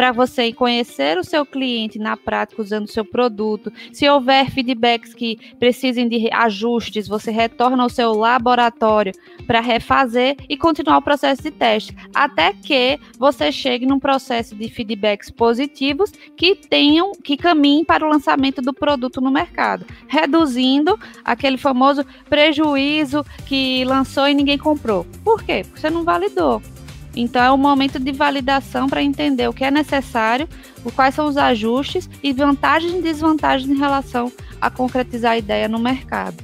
para 0.00 0.12
você 0.12 0.50
conhecer 0.50 1.18
o 1.18 1.22
seu 1.22 1.44
cliente 1.44 1.98
na 1.98 2.16
prática 2.16 2.62
usando 2.62 2.86
o 2.86 2.90
seu 2.90 3.04
produto. 3.04 3.70
Se 3.92 4.08
houver 4.08 4.50
feedbacks 4.50 5.12
que 5.12 5.38
precisem 5.58 6.08
de 6.08 6.32
ajustes, 6.32 7.06
você 7.06 7.30
retorna 7.30 7.82
ao 7.82 7.90
seu 7.90 8.14
laboratório 8.14 9.12
para 9.46 9.60
refazer 9.60 10.38
e 10.48 10.56
continuar 10.56 10.96
o 10.96 11.02
processo 11.02 11.42
de 11.42 11.50
teste, 11.50 11.94
até 12.14 12.54
que 12.54 12.98
você 13.18 13.52
chegue 13.52 13.84
num 13.84 14.00
processo 14.00 14.56
de 14.56 14.70
feedbacks 14.70 15.30
positivos 15.30 16.10
que 16.34 16.54
tenham, 16.54 17.12
que 17.12 17.36
caminhem 17.36 17.84
para 17.84 18.02
o 18.02 18.08
lançamento 18.08 18.62
do 18.62 18.72
produto 18.72 19.20
no 19.20 19.30
mercado, 19.30 19.84
reduzindo 20.08 20.98
aquele 21.22 21.58
famoso 21.58 22.06
prejuízo 22.26 23.22
que 23.44 23.84
lançou 23.84 24.26
e 24.26 24.32
ninguém 24.32 24.56
comprou. 24.56 25.04
Por 25.22 25.42
quê? 25.42 25.60
Porque 25.62 25.78
você 25.78 25.90
não 25.90 26.04
validou. 26.04 26.62
Então 27.14 27.42
é 27.42 27.52
um 27.52 27.56
momento 27.56 27.98
de 27.98 28.12
validação 28.12 28.88
para 28.88 29.02
entender 29.02 29.48
o 29.48 29.52
que 29.52 29.64
é 29.64 29.70
necessário, 29.70 30.48
quais 30.94 31.14
são 31.14 31.26
os 31.26 31.36
ajustes 31.36 32.08
e 32.22 32.32
vantagens 32.32 32.94
e 32.94 33.02
desvantagens 33.02 33.70
em 33.70 33.76
relação 33.76 34.32
a 34.60 34.70
concretizar 34.70 35.32
a 35.32 35.38
ideia 35.38 35.68
no 35.68 35.78
mercado. 35.78 36.36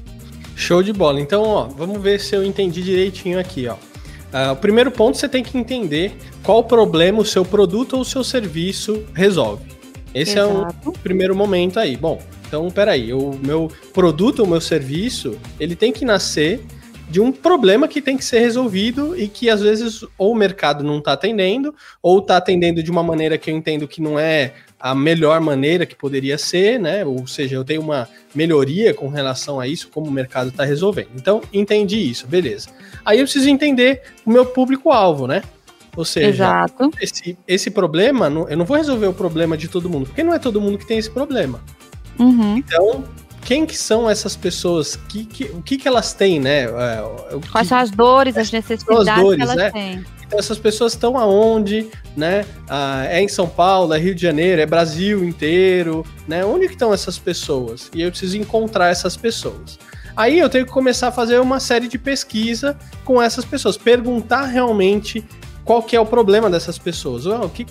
Show 0.54 0.82
de 0.82 0.92
bola. 0.92 1.20
Então, 1.20 1.42
ó, 1.42 1.64
vamos 1.64 2.00
ver 2.00 2.18
se 2.18 2.34
eu 2.34 2.44
entendi 2.44 2.82
direitinho 2.82 3.38
aqui, 3.38 3.68
ó. 3.68 3.74
Uh, 3.74 4.52
o 4.52 4.56
primeiro 4.56 4.90
ponto 4.90 5.16
você 5.16 5.28
tem 5.28 5.42
que 5.42 5.56
entender 5.56 6.16
qual 6.42 6.64
problema 6.64 7.20
o 7.20 7.24
seu 7.24 7.44
produto 7.44 7.94
ou 7.94 8.00
o 8.00 8.04
seu 8.04 8.24
serviço 8.24 9.04
resolve. 9.14 9.64
Esse 10.14 10.38
Exato. 10.38 10.76
é 10.84 10.88
o 10.88 10.92
primeiro 10.92 11.34
momento 11.36 11.78
aí. 11.78 11.96
Bom, 11.96 12.20
então 12.46 12.70
peraí, 12.70 13.12
o 13.12 13.38
meu 13.42 13.70
produto 13.92 14.40
ou 14.40 14.46
meu 14.46 14.60
serviço, 14.60 15.38
ele 15.60 15.76
tem 15.76 15.92
que 15.92 16.04
nascer 16.04 16.64
de 17.08 17.20
um 17.20 17.30
problema 17.30 17.86
que 17.86 18.00
tem 18.00 18.16
que 18.16 18.24
ser 18.24 18.40
resolvido 18.40 19.16
e 19.16 19.28
que 19.28 19.48
às 19.48 19.60
vezes 19.60 20.02
ou 20.18 20.32
o 20.32 20.34
mercado 20.34 20.82
não 20.82 20.98
está 20.98 21.12
atendendo, 21.12 21.74
ou 22.02 22.18
está 22.18 22.36
atendendo 22.36 22.82
de 22.82 22.90
uma 22.90 23.02
maneira 23.02 23.38
que 23.38 23.50
eu 23.50 23.56
entendo 23.56 23.86
que 23.86 24.02
não 24.02 24.18
é 24.18 24.54
a 24.78 24.94
melhor 24.94 25.40
maneira 25.40 25.86
que 25.86 25.94
poderia 25.94 26.36
ser, 26.36 26.78
né? 26.78 27.04
Ou 27.04 27.26
seja, 27.26 27.56
eu 27.56 27.64
tenho 27.64 27.80
uma 27.80 28.08
melhoria 28.34 28.92
com 28.92 29.08
relação 29.08 29.58
a 29.58 29.66
isso, 29.66 29.88
como 29.88 30.06
o 30.06 30.12
mercado 30.12 30.48
está 30.48 30.64
resolvendo. 30.64 31.08
Então, 31.14 31.40
entendi 31.52 31.98
isso, 31.98 32.26
beleza. 32.26 32.68
Aí 33.04 33.18
eu 33.18 33.24
preciso 33.24 33.48
entender 33.48 34.02
o 34.24 34.30
meu 34.30 34.44
público-alvo, 34.44 35.26
né? 35.26 35.42
Ou 35.96 36.04
seja, 36.04 36.28
Exato. 36.28 36.90
Esse, 37.00 37.38
esse 37.48 37.70
problema, 37.70 38.26
eu 38.48 38.56
não 38.56 38.66
vou 38.66 38.76
resolver 38.76 39.06
o 39.06 39.14
problema 39.14 39.56
de 39.56 39.66
todo 39.66 39.88
mundo, 39.88 40.06
porque 40.06 40.22
não 40.22 40.34
é 40.34 40.38
todo 40.38 40.60
mundo 40.60 40.76
que 40.76 40.86
tem 40.86 40.98
esse 40.98 41.10
problema. 41.10 41.60
Uhum. 42.18 42.58
Então, 42.58 43.04
quem 43.46 43.64
que 43.64 43.78
são 43.78 44.10
essas 44.10 44.34
pessoas? 44.34 44.96
Que, 44.96 45.24
que, 45.24 45.44
o 45.44 45.62
que, 45.62 45.78
que 45.78 45.86
elas 45.86 46.12
têm, 46.12 46.40
né? 46.40 46.64
É, 46.64 47.02
Quais 47.52 47.68
são 47.68 47.78
as 47.78 47.92
dores, 47.92 48.36
as 48.36 48.50
necessidades 48.50 49.08
as 49.08 49.20
dores, 49.20 49.36
que 49.36 49.42
elas 49.42 49.56
né? 49.56 49.70
têm. 49.70 50.04
Então 50.26 50.36
essas 50.36 50.58
pessoas 50.58 50.94
estão 50.94 51.16
aonde, 51.16 51.88
né? 52.16 52.44
Ah, 52.68 53.06
é 53.08 53.22
em 53.22 53.28
São 53.28 53.48
Paulo, 53.48 53.94
é 53.94 53.98
Rio 53.98 54.16
de 54.16 54.20
Janeiro, 54.20 54.60
é 54.60 54.66
Brasil 54.66 55.24
inteiro, 55.24 56.04
né? 56.26 56.44
Onde 56.44 56.66
que 56.66 56.74
estão 56.74 56.92
essas 56.92 57.16
pessoas? 57.16 57.88
E 57.94 58.02
eu 58.02 58.10
preciso 58.10 58.36
encontrar 58.36 58.88
essas 58.88 59.16
pessoas. 59.16 59.78
Aí 60.16 60.40
eu 60.40 60.48
tenho 60.48 60.66
que 60.66 60.72
começar 60.72 61.08
a 61.08 61.12
fazer 61.12 61.38
uma 61.40 61.60
série 61.60 61.86
de 61.86 61.98
pesquisa 61.98 62.76
com 63.04 63.22
essas 63.22 63.44
pessoas, 63.44 63.76
perguntar 63.76 64.46
realmente 64.46 65.24
qual 65.64 65.80
que 65.80 65.94
é 65.94 66.00
o 66.00 66.06
problema 66.06 66.50
dessas 66.50 66.78
pessoas. 66.78 67.26
o 67.26 67.48
que, 67.48 67.64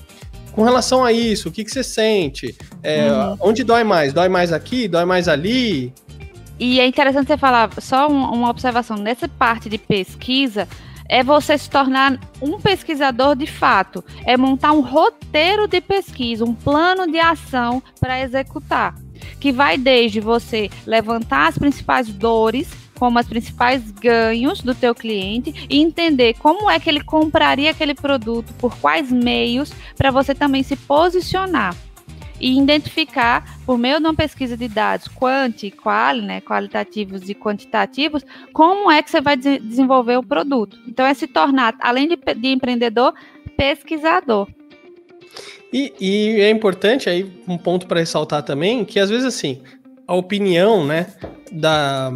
com 0.55 0.63
relação 0.63 1.03
a 1.03 1.11
isso, 1.11 1.49
o 1.49 1.51
que, 1.51 1.65
que 1.65 1.71
você 1.71 1.83
sente? 1.83 2.57
É, 2.81 3.11
uhum. 3.11 3.37
Onde 3.41 3.63
dói 3.63 3.83
mais? 3.83 4.13
Dói 4.13 4.29
mais 4.29 4.53
aqui? 4.53 4.87
Dói 4.87 5.03
mais 5.03 5.27
ali? 5.27 5.93
E 6.57 6.79
é 6.79 6.87
interessante 6.87 7.27
você 7.27 7.37
falar, 7.37 7.69
só 7.81 8.07
um, 8.07 8.33
uma 8.33 8.49
observação, 8.49 8.95
nessa 8.95 9.27
parte 9.27 9.67
de 9.67 9.77
pesquisa, 9.77 10.65
é 11.09 11.21
você 11.21 11.57
se 11.57 11.69
tornar 11.69 12.17
um 12.41 12.59
pesquisador 12.59 13.35
de 13.35 13.45
fato, 13.45 14.03
é 14.25 14.37
montar 14.37 14.71
um 14.71 14.79
roteiro 14.79 15.67
de 15.67 15.81
pesquisa, 15.81 16.45
um 16.45 16.53
plano 16.55 17.11
de 17.11 17.19
ação 17.19 17.83
para 17.99 18.21
executar, 18.21 18.95
que 19.39 19.51
vai 19.51 19.77
desde 19.77 20.21
você 20.21 20.69
levantar 20.87 21.49
as 21.49 21.57
principais 21.57 22.07
dores, 22.07 22.69
como 22.97 23.19
os 23.19 23.27
principais 23.27 23.91
ganhos 23.91 24.61
do 24.61 24.73
teu 24.73 24.95
cliente 24.95 25.67
e 25.69 25.81
entender 25.81 26.35
como 26.39 26.69
é 26.69 26.79
que 26.79 26.89
ele 26.89 27.03
compraria 27.03 27.71
aquele 27.71 27.93
produto, 27.93 28.53
por 28.55 28.77
quais 28.77 29.11
meios, 29.11 29.71
para 29.95 30.11
você 30.11 30.33
também 30.33 30.63
se 30.63 30.75
posicionar 30.75 31.75
e 32.39 32.57
identificar, 32.57 33.59
por 33.65 33.77
meio 33.77 33.99
de 33.99 34.05
uma 34.05 34.13
pesquisa 34.13 34.57
de 34.57 34.67
dados 34.67 35.07
quanti, 35.07 35.71
quali, 35.71 36.21
né, 36.21 36.41
qualitativos 36.41 37.29
e 37.29 37.35
quantitativos, 37.35 38.23
como 38.51 38.91
é 38.91 39.01
que 39.01 39.09
você 39.09 39.21
vai 39.21 39.37
de 39.37 39.57
desenvolver 39.59 40.17
o 40.17 40.23
produto. 40.23 40.77
Então, 40.87 41.05
é 41.05 41.13
se 41.13 41.27
tornar, 41.27 41.75
além 41.79 42.07
de, 42.07 42.17
de 42.35 42.47
empreendedor, 42.49 43.13
pesquisador. 43.55 44.47
E, 45.71 45.93
e, 45.99 46.41
é 46.41 46.49
importante 46.49 47.09
aí 47.09 47.31
um 47.47 47.57
ponto 47.57 47.87
para 47.87 47.99
ressaltar 47.99 48.43
também 48.43 48.85
que 48.85 48.99
às 48.99 49.09
vezes 49.09 49.25
assim 49.25 49.61
a 50.07 50.13
opinião 50.13 50.85
né 50.85 51.07
da 51.51 52.13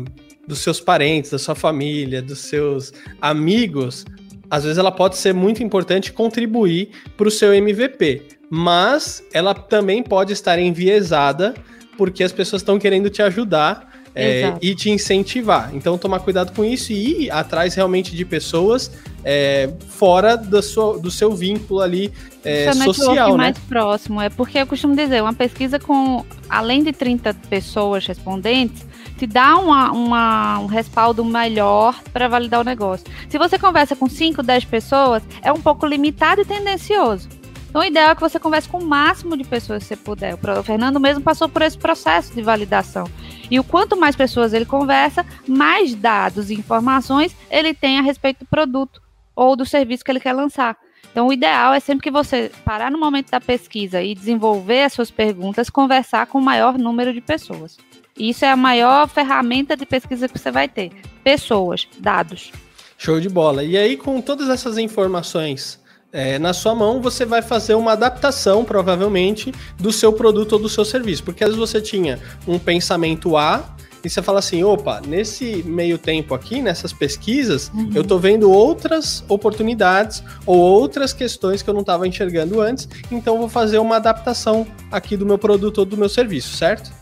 dos 0.50 0.60
seus 0.60 0.82
parentes 0.82 1.32
da 1.32 1.38
sua 1.38 1.56
família 1.56 2.22
dos 2.22 2.40
seus 2.40 2.92
amigos 3.22 4.06
às 4.50 4.64
vezes 4.64 4.80
ela 4.80 4.92
pode 4.92 5.16
ser 5.16 5.34
muito 5.34 5.64
importante 5.64 6.12
contribuir 6.12 6.90
para 7.16 7.28
o 7.28 7.32
seu 7.32 7.54
MVP 7.54 8.24
mas 8.50 9.24
ela 9.32 9.54
também 9.54 10.02
pode 10.02 10.34
estar 10.34 10.58
enviesada 10.58 11.54
porque 11.96 12.24
as 12.24 12.32
pessoas 12.32 12.62
estão 12.62 12.80
querendo 12.80 13.10
te 13.10 13.22
ajudar 13.22 13.90
é, 14.16 14.54
e 14.62 14.74
te 14.74 14.90
incentivar. 14.90 15.70
Então, 15.74 15.98
tomar 15.98 16.20
cuidado 16.20 16.54
com 16.54 16.64
isso 16.66 16.92
e 16.92 17.26
ir 17.26 17.32
atrás 17.32 17.76
realmente 17.76 18.16
de 18.16 18.26
pessoas 18.26 18.92
é, 19.24 19.70
fora 19.88 20.36
do, 20.36 20.62
sua, 20.62 20.98
do 20.98 21.12
seu 21.12 21.32
vínculo 21.32 21.82
ali 21.82 22.12
é, 22.44 22.72
seu 22.72 22.94
social, 22.94 23.32
né? 23.32 23.38
mais 23.38 23.58
próximo. 23.60 24.22
É 24.22 24.30
porque 24.30 24.58
eu 24.58 24.68
costumo 24.68 24.96
dizer, 24.96 25.22
uma 25.22 25.34
pesquisa 25.34 25.80
com 25.80 26.26
além 26.50 26.84
de 26.84 26.92
30 26.92 27.34
pessoas 27.50 28.06
respondentes 28.06 28.89
te 29.20 29.28
dá 29.28 29.58
uma, 29.58 29.92
uma, 29.92 30.60
um 30.60 30.66
respaldo 30.66 31.26
melhor 31.26 32.02
para 32.14 32.30
validar 32.30 32.62
o 32.62 32.64
negócio. 32.64 33.06
Se 33.28 33.38
você 33.38 33.60
conversa 33.60 33.94
com 33.94 34.08
5, 34.08 34.42
10 34.42 34.64
pessoas, 34.64 35.22
é 35.42 35.52
um 35.52 35.60
pouco 35.60 35.86
limitado 35.86 36.40
e 36.40 36.46
tendencioso. 36.46 37.28
Então, 37.70 37.82
o 37.82 37.86
ideal 37.86 38.12
é 38.12 38.16
que 38.16 38.22
você 38.22 38.40
converse 38.40 38.70
com 38.70 38.80
o 38.80 38.86
máximo 38.86 39.36
de 39.36 39.44
pessoas 39.44 39.84
que 39.84 39.90
você 39.90 39.98
puder. 39.98 40.36
O 40.36 40.64
Fernando 40.64 41.02
mesmo 41.02 41.22
passou 41.22 41.50
por 41.50 41.62
esse 41.62 41.78
processo 41.78 42.34
de 42.34 42.42
validação. 42.42 43.04
E 43.52 43.60
o 43.60 43.64
quanto 43.64 43.98
mais 43.98 44.16
pessoas 44.16 44.54
ele 44.54 44.66
conversa, 44.66 45.26
mais 45.46 45.94
dados 45.94 46.50
e 46.50 46.54
informações 46.54 47.36
ele 47.52 47.74
tem 47.74 48.00
a 48.00 48.02
respeito 48.02 48.40
do 48.40 48.46
produto 48.46 49.02
ou 49.36 49.54
do 49.56 49.66
serviço 49.66 50.04
que 50.04 50.12
ele 50.12 50.22
quer 50.22 50.34
lançar. 50.34 50.78
Então, 51.12 51.28
o 51.28 51.34
ideal 51.34 51.74
é 51.74 51.80
sempre 51.82 52.04
que 52.04 52.12
você 52.12 52.52
parar 52.64 52.90
no 52.90 52.98
momento 52.98 53.30
da 53.30 53.42
pesquisa 53.42 54.02
e 54.02 54.16
desenvolver 54.16 54.84
as 54.84 54.94
suas 54.94 55.12
perguntas, 55.12 55.70
conversar 55.70 56.26
com 56.28 56.38
o 56.38 56.42
maior 56.42 56.78
número 56.78 57.14
de 57.14 57.20
pessoas. 57.20 57.78
Isso 58.20 58.44
é 58.44 58.52
a 58.52 58.56
maior 58.56 59.08
ferramenta 59.08 59.78
de 59.78 59.86
pesquisa 59.86 60.28
que 60.28 60.38
você 60.38 60.52
vai 60.52 60.68
ter. 60.68 60.92
Pessoas, 61.24 61.88
dados. 61.98 62.52
Show 62.98 63.20
de 63.22 63.30
bola. 63.30 63.64
E 63.64 63.78
aí, 63.78 63.96
com 63.96 64.20
todas 64.20 64.50
essas 64.50 64.78
informações 64.78 65.80
é, 66.12 66.38
na 66.38 66.54
sua 66.54 66.76
mão, 66.76 67.02
você 67.02 67.26
vai 67.26 67.42
fazer 67.42 67.76
uma 67.76 67.94
adaptação, 67.94 68.66
provavelmente, 68.66 69.54
do 69.80 69.92
seu 69.92 70.12
produto 70.12 70.54
ou 70.54 70.60
do 70.60 70.68
seu 70.68 70.84
serviço. 70.84 71.24
Porque 71.24 71.44
às 71.44 71.52
vezes 71.52 71.60
você 71.60 71.80
tinha 71.80 72.20
um 72.46 72.60
pensamento 72.60 73.38
A 73.38 73.76
e 74.04 74.10
você 74.10 74.22
fala 74.22 74.40
assim: 74.40 74.64
opa, 74.64 75.02
nesse 75.06 75.64
meio 75.64 75.98
tempo 75.98 76.34
aqui, 76.34 76.62
nessas 76.62 76.92
pesquisas, 76.92 77.72
uhum. 77.74 77.92
eu 77.94 78.04
tô 78.04 78.18
vendo 78.18 78.52
outras 78.52 79.24
oportunidades 79.28 80.24
ou 80.46 80.58
outras 80.58 81.14
questões 81.14 81.62
que 81.62 81.70
eu 81.70 81.74
não 81.74 81.82
estava 81.82 82.08
enxergando 82.08 82.62
antes, 82.62 82.88
então 83.12 83.38
vou 83.38 83.50
fazer 83.50 83.78
uma 83.80 83.98
adaptação 83.98 84.66
aqui 84.92 85.16
do 85.16 85.26
meu 85.26 85.38
produto 85.38 85.80
ou 85.80 85.86
do 85.86 85.98
meu 85.98 86.10
serviço, 86.10 86.56
certo? 86.56 86.99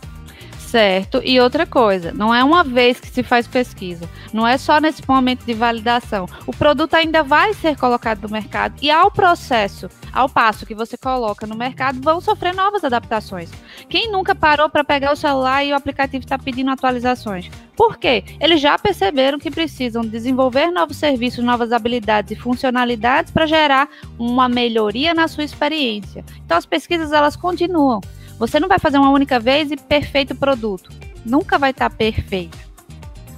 Certo. 0.68 1.22
E 1.24 1.40
outra 1.40 1.64
coisa, 1.64 2.12
não 2.12 2.34
é 2.34 2.44
uma 2.44 2.62
vez 2.62 3.00
que 3.00 3.08
se 3.08 3.22
faz 3.22 3.46
pesquisa, 3.46 4.06
não 4.34 4.46
é 4.46 4.58
só 4.58 4.78
nesse 4.78 5.02
momento 5.08 5.46
de 5.46 5.54
validação. 5.54 6.28
O 6.46 6.52
produto 6.52 6.92
ainda 6.92 7.22
vai 7.22 7.54
ser 7.54 7.74
colocado 7.74 8.20
no 8.20 8.28
mercado 8.28 8.74
e 8.82 8.90
ao 8.90 9.10
processo, 9.10 9.88
ao 10.12 10.28
passo 10.28 10.66
que 10.66 10.74
você 10.74 10.98
coloca 10.98 11.46
no 11.46 11.56
mercado, 11.56 12.02
vão 12.02 12.20
sofrer 12.20 12.54
novas 12.54 12.84
adaptações. 12.84 13.50
Quem 13.88 14.12
nunca 14.12 14.34
parou 14.34 14.68
para 14.68 14.84
pegar 14.84 15.10
o 15.10 15.16
celular 15.16 15.64
e 15.64 15.72
o 15.72 15.74
aplicativo 15.74 16.22
está 16.22 16.38
pedindo 16.38 16.70
atualizações? 16.70 17.50
Por 17.74 17.96
quê? 17.96 18.22
Eles 18.38 18.60
já 18.60 18.78
perceberam 18.78 19.38
que 19.38 19.50
precisam 19.50 20.02
desenvolver 20.02 20.70
novos 20.70 20.98
serviços, 20.98 21.42
novas 21.42 21.72
habilidades 21.72 22.32
e 22.32 22.36
funcionalidades 22.36 23.32
para 23.32 23.46
gerar 23.46 23.88
uma 24.18 24.50
melhoria 24.50 25.14
na 25.14 25.28
sua 25.28 25.44
experiência. 25.44 26.22
Então 26.44 26.58
as 26.58 26.66
pesquisas 26.66 27.10
elas 27.10 27.36
continuam. 27.36 28.02
Você 28.38 28.60
não 28.60 28.68
vai 28.68 28.78
fazer 28.78 28.98
uma 28.98 29.10
única 29.10 29.40
vez 29.40 29.70
e 29.70 29.76
perfeito 29.76 30.34
produto. 30.34 30.90
Nunca 31.24 31.58
vai 31.58 31.70
estar 31.70 31.90
tá 31.90 31.96
perfeito. 31.96 32.56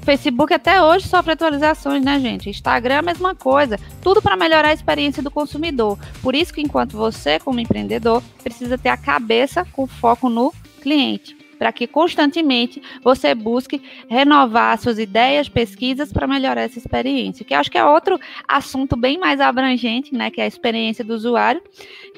Facebook 0.03 0.53
até 0.53 0.83
hoje 0.83 1.09
sofre 1.09 1.33
atualizações, 1.33 2.05
né, 2.05 2.19
gente? 2.19 2.51
Instagram 2.51 2.95
é 2.95 2.99
a 2.99 3.03
mesma 3.03 3.35
coisa. 3.35 3.79
Tudo 4.03 4.23
para 4.23 4.37
melhorar 4.37 4.69
a 4.69 4.73
experiência 4.73 5.23
do 5.23 5.31
consumidor. 5.31 5.99
Por 6.23 6.35
isso 6.35 6.53
que 6.53 6.61
enquanto 6.61 6.97
você, 6.97 7.39
como 7.39 7.61
empreendedor, 7.61 8.23
precisa 8.43 8.79
ter 8.79 8.89
a 8.89 8.97
cabeça 8.97 9.65
com 9.73 9.87
foco 9.87 10.29
no 10.29 10.53
cliente 10.81 11.40
para 11.61 11.71
que 11.73 11.87
constantemente 11.87 12.81
você 13.05 13.35
busque 13.35 13.83
renovar 14.09 14.79
suas 14.79 14.99
ideias, 14.99 15.47
pesquisas 15.47 16.11
para 16.11 16.27
melhorar 16.27 16.63
essa 16.63 16.79
experiência. 16.79 17.45
Que 17.45 17.53
acho 17.53 17.71
que 17.71 17.77
é 17.77 17.85
outro 17.85 18.19
assunto 18.49 18.97
bem 18.97 19.19
mais 19.19 19.41
abrangente, 19.41 20.15
né, 20.15 20.31
que 20.31 20.41
é 20.41 20.45
a 20.45 20.47
experiência 20.47 21.05
do 21.05 21.13
usuário, 21.13 21.61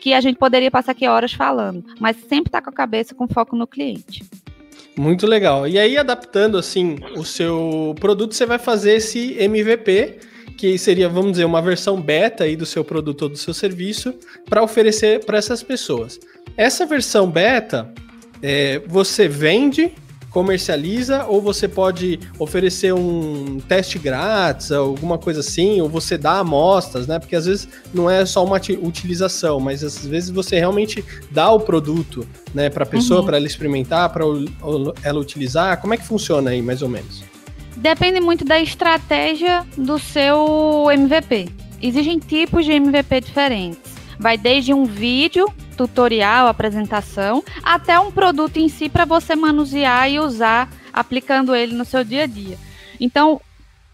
que 0.00 0.14
a 0.14 0.20
gente 0.20 0.38
poderia 0.38 0.70
passar 0.70 0.92
aqui 0.92 1.08
horas 1.08 1.32
falando, 1.32 1.84
mas 1.98 2.16
sempre 2.18 2.50
está 2.50 2.62
com 2.62 2.70
a 2.70 2.72
cabeça 2.72 3.16
com 3.16 3.26
foco 3.26 3.56
no 3.56 3.66
cliente. 3.66 4.24
Muito 4.96 5.26
legal. 5.26 5.66
E 5.66 5.76
aí, 5.76 5.98
adaptando 5.98 6.56
assim 6.56 6.98
o 7.16 7.24
seu 7.24 7.96
produto, 7.98 8.36
você 8.36 8.46
vai 8.46 8.60
fazer 8.60 8.94
esse 8.94 9.36
MVP, 9.40 10.18
que 10.56 10.78
seria, 10.78 11.08
vamos 11.08 11.32
dizer, 11.32 11.46
uma 11.46 11.60
versão 11.60 12.00
beta 12.00 12.44
aí 12.44 12.54
do 12.54 12.66
seu 12.66 12.84
produto 12.84 13.22
ou 13.22 13.28
do 13.30 13.36
seu 13.36 13.52
serviço, 13.52 14.14
para 14.48 14.62
oferecer 14.62 15.24
para 15.24 15.36
essas 15.36 15.64
pessoas. 15.64 16.20
Essa 16.56 16.86
versão 16.86 17.28
beta, 17.28 17.92
é, 18.42 18.80
você 18.86 19.28
vende, 19.28 19.92
comercializa, 20.30 21.26
ou 21.26 21.42
você 21.42 21.68
pode 21.68 22.18
oferecer 22.38 22.92
um 22.92 23.60
teste 23.68 23.98
grátis, 23.98 24.72
alguma 24.72 25.18
coisa 25.18 25.40
assim, 25.40 25.80
ou 25.80 25.88
você 25.88 26.16
dá 26.16 26.38
amostras, 26.38 27.06
né? 27.06 27.18
Porque 27.18 27.36
às 27.36 27.44
vezes 27.44 27.68
não 27.92 28.08
é 28.08 28.24
só 28.24 28.42
uma 28.44 28.60
utilização, 28.80 29.60
mas 29.60 29.84
às 29.84 30.06
vezes 30.06 30.30
você 30.30 30.58
realmente 30.58 31.04
dá 31.30 31.50
o 31.52 31.60
produto, 31.60 32.26
né, 32.54 32.70
para 32.70 32.84
a 32.84 32.86
pessoa, 32.86 33.20
uhum. 33.20 33.26
para 33.26 33.36
ela 33.36 33.46
experimentar, 33.46 34.08
para 34.10 34.24
ela 35.02 35.20
utilizar. 35.20 35.80
Como 35.80 35.92
é 35.92 35.96
que 35.98 36.04
funciona 36.04 36.50
aí, 36.50 36.62
mais 36.62 36.80
ou 36.82 36.88
menos? 36.88 37.22
Depende 37.76 38.20
muito 38.20 38.44
da 38.44 38.60
estratégia 38.60 39.66
do 39.76 39.98
seu 39.98 40.88
MVP. 40.90 41.48
Existem 41.82 42.18
tipos 42.18 42.64
de 42.64 42.72
MVP 42.72 43.22
diferentes. 43.22 43.80
Vai 44.18 44.38
desde 44.38 44.72
um 44.72 44.84
vídeo 44.84 45.46
tutorial, 45.86 46.46
apresentação, 46.46 47.42
até 47.62 47.98
um 47.98 48.10
produto 48.10 48.56
em 48.56 48.68
si 48.68 48.88
para 48.88 49.04
você 49.04 49.34
manusear 49.34 50.10
e 50.10 50.18
usar, 50.18 50.68
aplicando 50.92 51.54
ele 51.54 51.74
no 51.74 51.84
seu 51.84 52.04
dia 52.04 52.24
a 52.24 52.26
dia. 52.26 52.58
Então, 53.00 53.40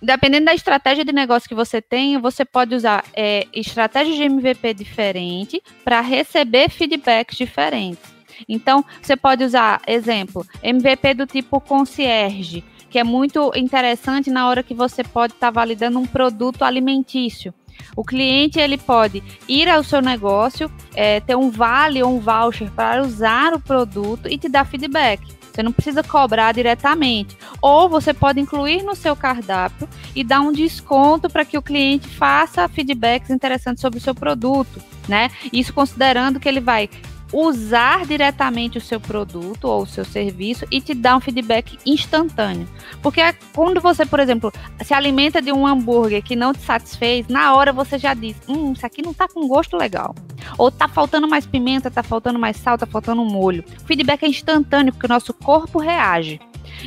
dependendo 0.01 0.47
da 0.47 0.55
estratégia 0.55 1.05
de 1.05 1.13
negócio 1.13 1.49
que 1.49 1.55
você 1.55 1.83
tem, 1.83 2.19
você 2.19 2.45
pode 2.45 2.75
usar 2.75 3.05
é, 3.15 3.47
estratégias 3.53 4.17
de 4.17 4.23
MVP 4.23 4.75
diferente 4.75 5.63
para 5.85 6.01
receber 6.01 6.71
feedbacks 6.71 7.37
diferentes. 7.37 8.19
Então, 8.49 8.85
você 9.03 9.17
pode 9.17 9.43
usar, 9.43 9.81
exemplo, 9.87 10.47
MVP 10.63 11.15
do 11.15 11.27
tipo 11.27 11.61
concierge, 11.61 12.63
que 12.89 12.99
é 12.99 13.05
muito 13.05 13.51
interessante 13.57 14.31
na 14.31 14.49
hora 14.49 14.63
que 14.63 14.75
você 14.75 15.03
pode 15.03 15.33
estar 15.33 15.49
tá 15.49 15.51
validando 15.51 15.99
um 15.99 16.07
produto 16.07 16.63
alimentício. 16.63 17.53
O 17.97 18.05
cliente 18.05 18.59
ele 18.59 18.79
pode 18.79 19.23
ir 19.49 19.69
ao 19.69 19.83
seu 19.83 20.01
negócio, 20.01 20.71
é, 20.95 21.21
ter 21.21 21.37
um 21.37 21.51
vale 21.51 22.03
ou 22.03 22.17
um 22.17 22.21
voucher 22.21 22.71
para 22.71 23.03
usar 23.03 23.53
o 23.55 23.61
produto 23.61 24.29
e 24.29 24.39
te 24.39 24.49
dar 24.49 24.65
feedback 24.65 25.21
Você 25.53 25.63
não 25.63 25.73
precisa 25.73 26.03
cobrar 26.03 26.53
diretamente. 26.53 27.37
Ou 27.61 27.89
você 27.89 28.15
pode 28.15 28.41
incluir 28.41 28.83
no 28.83 28.95
seu 28.95 29.17
cardápio 29.17 29.89
e 30.15 30.23
dar 30.23 30.41
um 30.41 30.53
desconto 30.53 31.29
para 31.29 31.45
que 31.45 31.59
o 31.59 31.63
cliente 31.63 32.09
faça 32.09 32.69
feedbacks 32.69 33.31
interessantes 33.31 33.81
sobre 33.81 33.99
o 33.99 34.03
seu 34.03 34.15
produto, 34.15 34.81
né? 35.09 35.31
Isso 35.53 35.73
considerando 35.73 36.39
que 36.39 36.49
ele 36.49 36.61
vai 36.61 36.89
usar 37.33 38.07
diretamente 38.07 38.79
o 38.79 38.81
seu 38.81 39.01
produto 39.01 39.65
ou 39.65 39.83
o 39.83 39.87
seu 39.87 40.05
serviço 40.05 40.67
e 40.71 40.81
te 40.81 40.95
dar 40.95 41.17
um 41.17 41.21
feedback 41.21 41.79
instantâneo. 41.85 42.67
Porque 43.03 43.21
quando 43.55 43.81
você, 43.81 44.07
por 44.07 44.21
exemplo, 44.21 44.53
se 44.83 44.95
alimenta 44.95 45.43
de 45.43 45.53
um 45.53 45.67
hambúrguer 45.67 46.23
que 46.23 46.37
não 46.37 46.53
te 46.53 46.61
satisfez, 46.61 47.29
na 47.29 47.55
hora 47.55 47.73
você 47.73 47.99
já 47.99 48.15
diz: 48.15 48.37
hum, 48.49 48.73
isso 48.73 48.87
aqui 48.87 49.03
não 49.03 49.13
tá 49.13 49.29
com 49.29 49.47
gosto 49.47 49.77
legal. 49.77 50.15
Ou 50.57 50.71
tá 50.71 50.89
faltando 50.89 51.29
mais 51.29 51.47
pimenta, 51.47 51.91
tá 51.91 52.03
faltando 52.03 52.39
mais 52.39 52.57
sal, 52.57 52.79
tá 52.79 52.87
faltando 52.87 53.25
molho. 53.25 53.65
O 53.83 53.87
feedback 53.87 54.23
é 54.23 54.29
instantâneo, 54.29 54.93
porque 54.93 55.07
o 55.07 55.09
nosso 55.09 55.35
corpo 55.35 55.79
reage. 55.79 56.41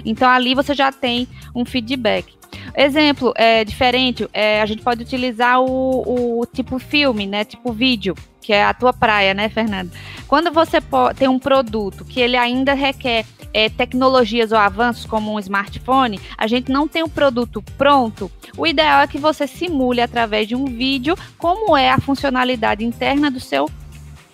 Então 0.05 0.29
ali 0.29 0.55
você 0.55 0.74
já 0.74 0.91
tem 0.91 1.27
um 1.55 1.65
feedback. 1.65 2.33
Exemplo 2.75 3.33
é 3.36 3.63
diferente, 3.63 4.27
é, 4.33 4.62
a 4.62 4.65
gente 4.65 4.81
pode 4.81 5.03
utilizar 5.03 5.62
o, 5.62 6.39
o 6.39 6.45
tipo 6.45 6.79
filme, 6.79 7.27
né? 7.27 7.43
Tipo 7.43 7.74
vídeo, 7.74 8.15
que 8.41 8.51
é 8.51 8.63
a 8.63 8.74
tua 8.74 8.91
praia, 8.91 9.33
né, 9.33 9.50
Fernando? 9.50 9.91
Quando 10.27 10.51
você 10.51 10.79
tem 11.15 11.27
um 11.27 11.39
produto 11.39 12.03
que 12.03 12.19
ele 12.19 12.38
ainda 12.38 12.74
requer 12.74 13.25
é, 13.53 13.69
tecnologias 13.69 14.51
ou 14.51 14.57
avanços 14.57 15.05
como 15.05 15.33
um 15.33 15.39
smartphone, 15.39 16.19
a 16.38 16.48
gente 16.48 16.71
não 16.71 16.88
tem 16.88 17.03
o 17.03 17.10
produto 17.10 17.62
pronto, 17.77 18.31
o 18.57 18.65
ideal 18.65 19.01
é 19.01 19.07
que 19.07 19.17
você 19.17 19.48
simule 19.48 20.01
através 20.01 20.48
de 20.48 20.55
um 20.55 20.65
vídeo 20.65 21.15
como 21.38 21.75
é 21.75 21.89
a 21.89 22.00
funcionalidade 22.00 22.83
interna 22.83 23.29
do 23.29 23.39
seu 23.39 23.69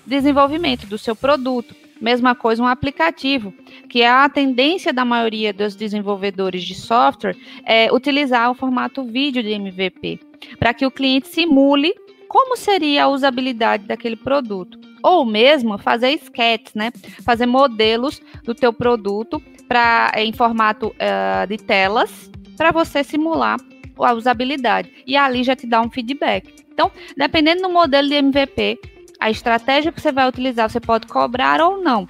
desenvolvimento, 0.06 0.88
do 0.88 0.98
seu 0.98 1.16
produto. 1.16 1.76
Mesma 2.00 2.36
coisa 2.36 2.62
um 2.62 2.68
aplicativo, 2.68 3.52
que 3.90 4.04
é 4.04 4.10
a 4.10 4.30
tendência 4.30 4.94
da 4.94 5.04
maioria 5.04 5.52
dos 5.52 5.76
desenvolvedores 5.76 6.64
de 6.64 6.76
software 6.76 7.36
é 7.66 7.92
utilizar 7.92 8.52
o 8.52 8.54
formato 8.54 9.04
vídeo 9.04 9.42
de 9.42 9.50
MVP, 9.50 10.20
para 10.60 10.76
que 10.76 10.86
o 10.86 10.92
cliente 10.92 11.28
simule 11.28 11.94
como 12.38 12.56
seria 12.56 13.06
a 13.06 13.08
usabilidade 13.08 13.88
daquele 13.88 14.16
produto. 14.16 14.80
Ou 15.02 15.26
mesmo 15.26 15.76
fazer 15.80 16.12
sketches, 16.12 16.76
né? 16.76 16.92
Fazer 17.26 17.48
modelos 17.48 18.22
do 18.44 18.54
teu 18.54 18.72
produto 18.72 19.42
para 19.68 20.12
em 20.18 20.32
formato 20.32 20.90
uh, 20.90 21.48
de 21.48 21.58
telas 21.58 22.30
para 22.56 22.72
você 22.72 23.04
simular 23.04 23.58
a 23.98 24.14
usabilidade. 24.14 24.92
E 25.08 25.18
ali 25.18 25.44
já 25.44 25.56
te 25.56 25.66
dá 25.66 25.82
um 25.82 25.90
feedback. 25.90 26.54
Então, 26.72 26.92
dependendo 27.18 27.64
do 27.64 27.70
modelo 27.70 28.08
de 28.08 28.14
MVP, 28.14 28.80
a 29.20 29.32
estratégia 29.32 29.92
que 29.92 30.00
você 30.00 30.12
vai 30.12 30.30
utilizar, 30.30 30.70
você 30.70 30.80
pode 30.80 31.08
cobrar 31.08 31.60
ou 31.60 31.82
não. 31.82 32.08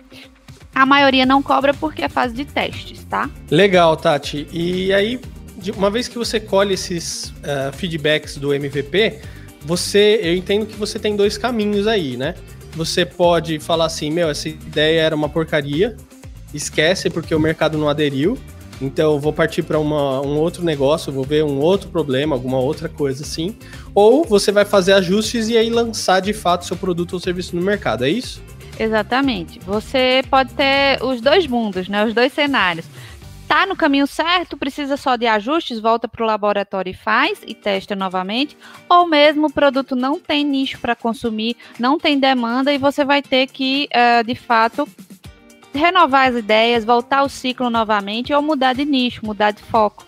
A 0.76 0.86
maioria 0.86 1.26
não 1.26 1.42
cobra 1.42 1.74
porque 1.74 2.04
é 2.04 2.10
fase 2.10 2.36
de 2.36 2.44
testes, 2.44 3.02
tá? 3.06 3.30
Legal, 3.50 3.96
Tati. 3.96 4.46
E 4.52 4.92
aí, 4.92 5.22
uma 5.78 5.90
vez 5.90 6.10
que 6.10 6.18
você 6.18 6.38
colhe 6.38 6.74
esses 6.74 7.30
uh, 7.30 7.72
feedbacks 7.72 8.36
do 8.36 8.54
MVP, 8.54 9.22
você, 9.68 10.22
eu 10.24 10.34
entendo 10.34 10.66
que 10.66 10.78
você 10.78 10.98
tem 10.98 11.14
dois 11.14 11.38
caminhos 11.38 11.88
aí, 11.88 12.16
né? 12.16 12.36
Você 12.74 13.06
pode 13.06 13.60
falar 13.60 13.86
assim, 13.86 14.10
meu, 14.10 14.30
essa 14.30 14.48
ideia 14.48 15.02
era 15.02 15.14
uma 15.16 15.28
porcaria, 15.28 15.98
esquece 16.54 17.10
porque 17.10 17.36
o 17.36 17.40
mercado 17.40 17.78
não 17.78 17.90
aderiu, 17.90 18.38
então 18.82 19.20
vou 19.20 19.34
partir 19.34 19.64
para 19.64 19.78
um 19.78 20.38
outro 20.38 20.64
negócio, 20.64 21.12
vou 21.12 21.26
ver 21.26 21.44
um 21.44 21.60
outro 21.60 21.90
problema, 21.90 22.34
alguma 22.34 22.60
outra 22.60 22.88
coisa 22.88 23.24
assim. 23.24 23.58
Ou 23.94 24.24
você 24.24 24.54
vai 24.54 24.64
fazer 24.64 24.94
ajustes 24.94 25.50
e 25.50 25.58
aí 25.58 25.70
lançar 25.70 26.22
de 26.22 26.32
fato 26.32 26.66
seu 26.66 26.78
produto 26.78 27.14
ou 27.14 27.20
serviço 27.20 27.54
no 27.54 27.62
mercado, 27.62 28.06
é 28.06 28.10
isso? 28.10 28.42
Exatamente. 28.80 29.60
Você 29.66 30.22
pode 30.30 30.54
ter 30.54 31.04
os 31.04 31.20
dois 31.20 31.46
mundos, 31.46 31.90
né? 31.90 32.06
Os 32.06 32.14
dois 32.14 32.32
cenários. 32.32 32.86
Tá 33.48 33.66
no 33.66 33.78
caminho 33.78 34.06
certo, 34.06 34.58
precisa 34.58 34.98
só 34.98 35.16
de 35.16 35.26
ajustes, 35.26 35.80
volta 35.80 36.06
para 36.06 36.22
o 36.22 36.28
laboratório 36.28 36.92
e 36.92 36.94
faz 36.94 37.40
e 37.48 37.56
testa 37.56 37.96
novamente. 37.96 38.58
Ou 38.90 39.08
mesmo 39.08 39.48
o 39.48 39.52
produto 39.52 39.96
não 39.96 40.20
tem 40.20 40.44
nicho 40.44 40.78
para 40.80 40.96
consumir, 40.96 41.56
não 41.80 41.98
tem 41.98 42.20
demanda 42.20 42.74
e 42.74 42.78
você 42.78 43.06
vai 43.06 43.22
ter 43.22 43.48
que, 43.48 43.88
uh, 43.94 44.24
de 44.26 44.36
fato, 44.36 44.86
renovar 45.74 46.28
as 46.28 46.36
ideias, 46.36 46.84
voltar 46.84 47.24
o 47.24 47.30
ciclo 47.30 47.70
novamente 47.70 48.34
ou 48.34 48.42
mudar 48.42 48.74
de 48.74 48.84
nicho, 48.84 49.26
mudar 49.26 49.52
de 49.52 49.64
foco. 49.64 50.06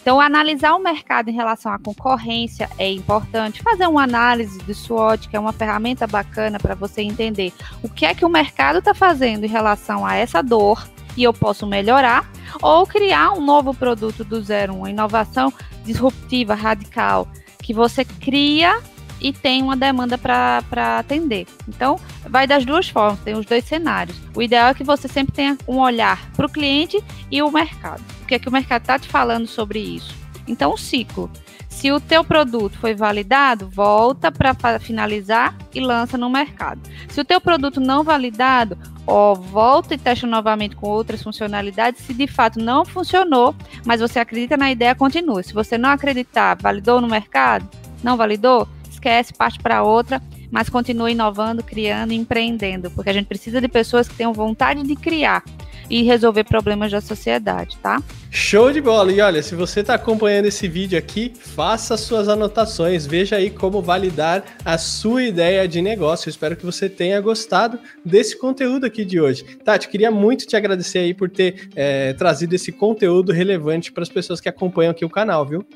Então, 0.00 0.20
analisar 0.20 0.74
o 0.74 0.80
mercado 0.80 1.28
em 1.28 1.32
relação 1.32 1.72
à 1.72 1.78
concorrência 1.78 2.68
é 2.76 2.90
importante. 2.90 3.62
Fazer 3.62 3.86
uma 3.86 4.02
análise 4.02 4.58
de 4.58 4.74
SWOT, 4.74 5.28
que 5.28 5.36
é 5.36 5.38
uma 5.38 5.52
ferramenta 5.52 6.08
bacana 6.08 6.58
para 6.58 6.74
você 6.74 7.02
entender 7.02 7.52
o 7.80 7.88
que 7.88 8.04
é 8.04 8.12
que 8.12 8.24
o 8.24 8.28
mercado 8.28 8.80
está 8.80 8.92
fazendo 8.92 9.44
em 9.44 9.48
relação 9.48 10.04
a 10.04 10.16
essa 10.16 10.42
dor 10.42 10.84
e 11.16 11.22
eu 11.22 11.32
posso 11.32 11.66
melhorar, 11.66 12.30
ou 12.60 12.86
criar 12.86 13.32
um 13.32 13.40
novo 13.40 13.74
produto 13.74 14.24
do 14.24 14.42
zero, 14.42 14.74
uma 14.74 14.90
inovação 14.90 15.52
disruptiva, 15.84 16.54
radical, 16.54 17.28
que 17.62 17.72
você 17.72 18.04
cria 18.04 18.80
e 19.20 19.32
tem 19.32 19.62
uma 19.62 19.76
demanda 19.76 20.18
para 20.18 20.98
atender. 20.98 21.46
Então, 21.68 21.98
vai 22.28 22.46
das 22.46 22.64
duas 22.64 22.88
formas, 22.88 23.20
tem 23.20 23.34
os 23.34 23.46
dois 23.46 23.64
cenários. 23.64 24.18
O 24.34 24.42
ideal 24.42 24.70
é 24.70 24.74
que 24.74 24.82
você 24.82 25.06
sempre 25.06 25.32
tenha 25.32 25.56
um 25.66 25.78
olhar 25.78 26.28
para 26.32 26.46
o 26.46 26.50
cliente 26.50 27.02
e 27.30 27.40
o 27.40 27.50
mercado. 27.50 28.02
O 28.22 28.26
que 28.26 28.34
é 28.34 28.38
que 28.38 28.48
o 28.48 28.52
mercado 28.52 28.82
está 28.82 28.98
te 28.98 29.08
falando 29.08 29.46
sobre 29.46 29.78
isso? 29.78 30.14
Então, 30.46 30.72
o 30.72 30.78
ciclo. 30.78 31.30
Se 31.72 31.90
o 31.90 31.98
teu 31.98 32.22
produto 32.22 32.78
foi 32.78 32.94
validado, 32.94 33.68
volta 33.68 34.30
para 34.30 34.78
finalizar 34.78 35.56
e 35.74 35.80
lança 35.80 36.16
no 36.16 36.30
mercado. 36.30 36.80
Se 37.08 37.20
o 37.20 37.24
teu 37.24 37.40
produto 37.40 37.80
não 37.80 38.04
validado, 38.04 38.78
ó, 39.04 39.34
volta 39.34 39.94
e 39.94 39.98
testa 39.98 40.26
novamente 40.26 40.76
com 40.76 40.86
outras 40.86 41.22
funcionalidades. 41.22 42.02
Se 42.02 42.14
de 42.14 42.28
fato 42.28 42.60
não 42.60 42.84
funcionou, 42.84 43.52
mas 43.84 44.00
você 44.00 44.20
acredita 44.20 44.56
na 44.56 44.70
ideia, 44.70 44.94
continue. 44.94 45.42
Se 45.42 45.52
você 45.52 45.76
não 45.76 45.90
acreditar, 45.90 46.56
validou 46.60 47.00
no 47.00 47.08
mercado? 47.08 47.68
Não 48.00 48.16
validou? 48.16 48.68
esquece, 49.02 49.32
parte 49.32 49.58
para 49.58 49.82
outra, 49.82 50.22
mas 50.52 50.68
continua 50.68 51.10
inovando, 51.10 51.64
criando, 51.64 52.12
empreendendo, 52.12 52.90
porque 52.90 53.08
a 53.08 53.12
gente 53.12 53.26
precisa 53.26 53.58
de 53.58 53.68
pessoas 53.68 54.06
que 54.06 54.14
tenham 54.14 54.34
vontade 54.34 54.82
de 54.82 54.94
criar 54.94 55.42
e 55.88 56.02
resolver 56.02 56.44
problemas 56.44 56.92
da 56.92 57.00
sociedade, 57.00 57.76
tá? 57.78 58.02
Show 58.30 58.72
de 58.72 58.80
bola! 58.80 59.12
E 59.12 59.20
olha, 59.20 59.42
se 59.42 59.54
você 59.54 59.80
está 59.80 59.94
acompanhando 59.94 60.46
esse 60.46 60.68
vídeo 60.68 60.98
aqui, 60.98 61.32
faça 61.34 61.96
suas 61.96 62.28
anotações, 62.28 63.06
veja 63.06 63.36
aí 63.36 63.50
como 63.50 63.82
validar 63.82 64.42
a 64.64 64.78
sua 64.78 65.22
ideia 65.22 65.66
de 65.66 65.82
negócio. 65.82 66.28
Eu 66.28 66.30
espero 66.30 66.56
que 66.56 66.64
você 66.64 66.88
tenha 66.88 67.20
gostado 67.20 67.78
desse 68.04 68.38
conteúdo 68.38 68.86
aqui 68.86 69.04
de 69.04 69.20
hoje. 69.20 69.44
Tati, 69.64 69.88
queria 69.88 70.10
muito 70.10 70.46
te 70.46 70.56
agradecer 70.56 71.00
aí 71.00 71.14
por 71.14 71.28
ter 71.28 71.68
é, 71.74 72.12
trazido 72.14 72.54
esse 72.54 72.72
conteúdo 72.72 73.32
relevante 73.32 73.92
para 73.92 74.02
as 74.02 74.08
pessoas 74.08 74.40
que 74.40 74.48
acompanham 74.48 74.92
aqui 74.92 75.04
o 75.04 75.10
canal, 75.10 75.44
viu? 75.44 75.66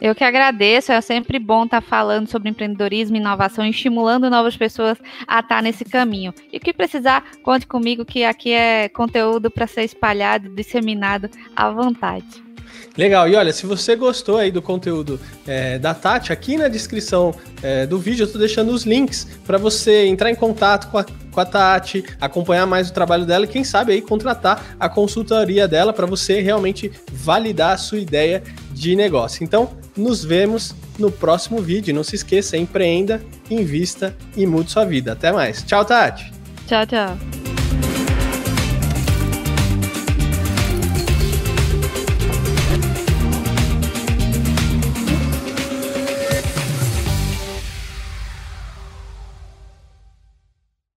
Eu 0.00 0.14
que 0.14 0.24
agradeço, 0.24 0.92
é 0.92 1.00
sempre 1.00 1.38
bom 1.38 1.64
estar 1.64 1.80
falando 1.80 2.28
sobre 2.28 2.50
empreendedorismo, 2.50 3.16
inovação, 3.16 3.66
estimulando 3.66 4.30
novas 4.30 4.56
pessoas 4.56 4.98
a 5.26 5.40
estar 5.40 5.62
nesse 5.62 5.84
caminho. 5.84 6.34
E 6.52 6.56
o 6.56 6.60
que 6.60 6.72
precisar, 6.72 7.24
conte 7.42 7.66
comigo 7.66 8.04
que 8.04 8.24
aqui 8.24 8.52
é 8.52 8.88
conteúdo 8.88 9.50
para 9.50 9.66
ser 9.66 9.82
espalhado, 9.84 10.48
disseminado 10.50 11.30
à 11.56 11.70
vontade. 11.70 12.44
Legal, 12.96 13.28
e 13.28 13.34
olha, 13.34 13.52
se 13.52 13.66
você 13.66 13.96
gostou 13.96 14.38
aí 14.38 14.52
do 14.52 14.62
conteúdo 14.62 15.18
é, 15.46 15.78
da 15.78 15.92
Tati, 15.92 16.32
aqui 16.32 16.56
na 16.56 16.68
descrição 16.68 17.34
é, 17.60 17.86
do 17.86 17.98
vídeo 17.98 18.22
eu 18.22 18.26
estou 18.26 18.38
deixando 18.38 18.70
os 18.70 18.84
links 18.84 19.26
para 19.44 19.58
você 19.58 20.06
entrar 20.06 20.30
em 20.30 20.34
contato 20.34 20.88
com 20.90 20.98
a, 20.98 21.04
com 21.04 21.40
a 21.40 21.44
Tati, 21.44 22.04
acompanhar 22.20 22.66
mais 22.66 22.90
o 22.90 22.92
trabalho 22.92 23.26
dela 23.26 23.46
e 23.46 23.48
quem 23.48 23.64
sabe 23.64 23.92
aí 23.92 24.00
contratar 24.00 24.76
a 24.78 24.88
consultoria 24.88 25.66
dela 25.66 25.92
para 25.92 26.06
você 26.06 26.40
realmente 26.40 26.92
validar 27.12 27.72
a 27.72 27.78
sua 27.78 27.98
ideia 27.98 28.42
de 28.70 28.94
negócio. 28.94 29.42
Então, 29.42 29.70
nos 29.96 30.24
vemos 30.24 30.74
no 30.98 31.10
próximo 31.10 31.60
vídeo. 31.60 31.94
Não 31.94 32.04
se 32.04 32.14
esqueça, 32.14 32.56
empreenda, 32.56 33.20
invista 33.50 34.16
e 34.36 34.46
mude 34.46 34.70
sua 34.70 34.84
vida. 34.84 35.12
Até 35.12 35.32
mais. 35.32 35.62
Tchau, 35.62 35.84
Tati. 35.84 36.32
Tchau, 36.66 36.86
tchau. 36.86 37.33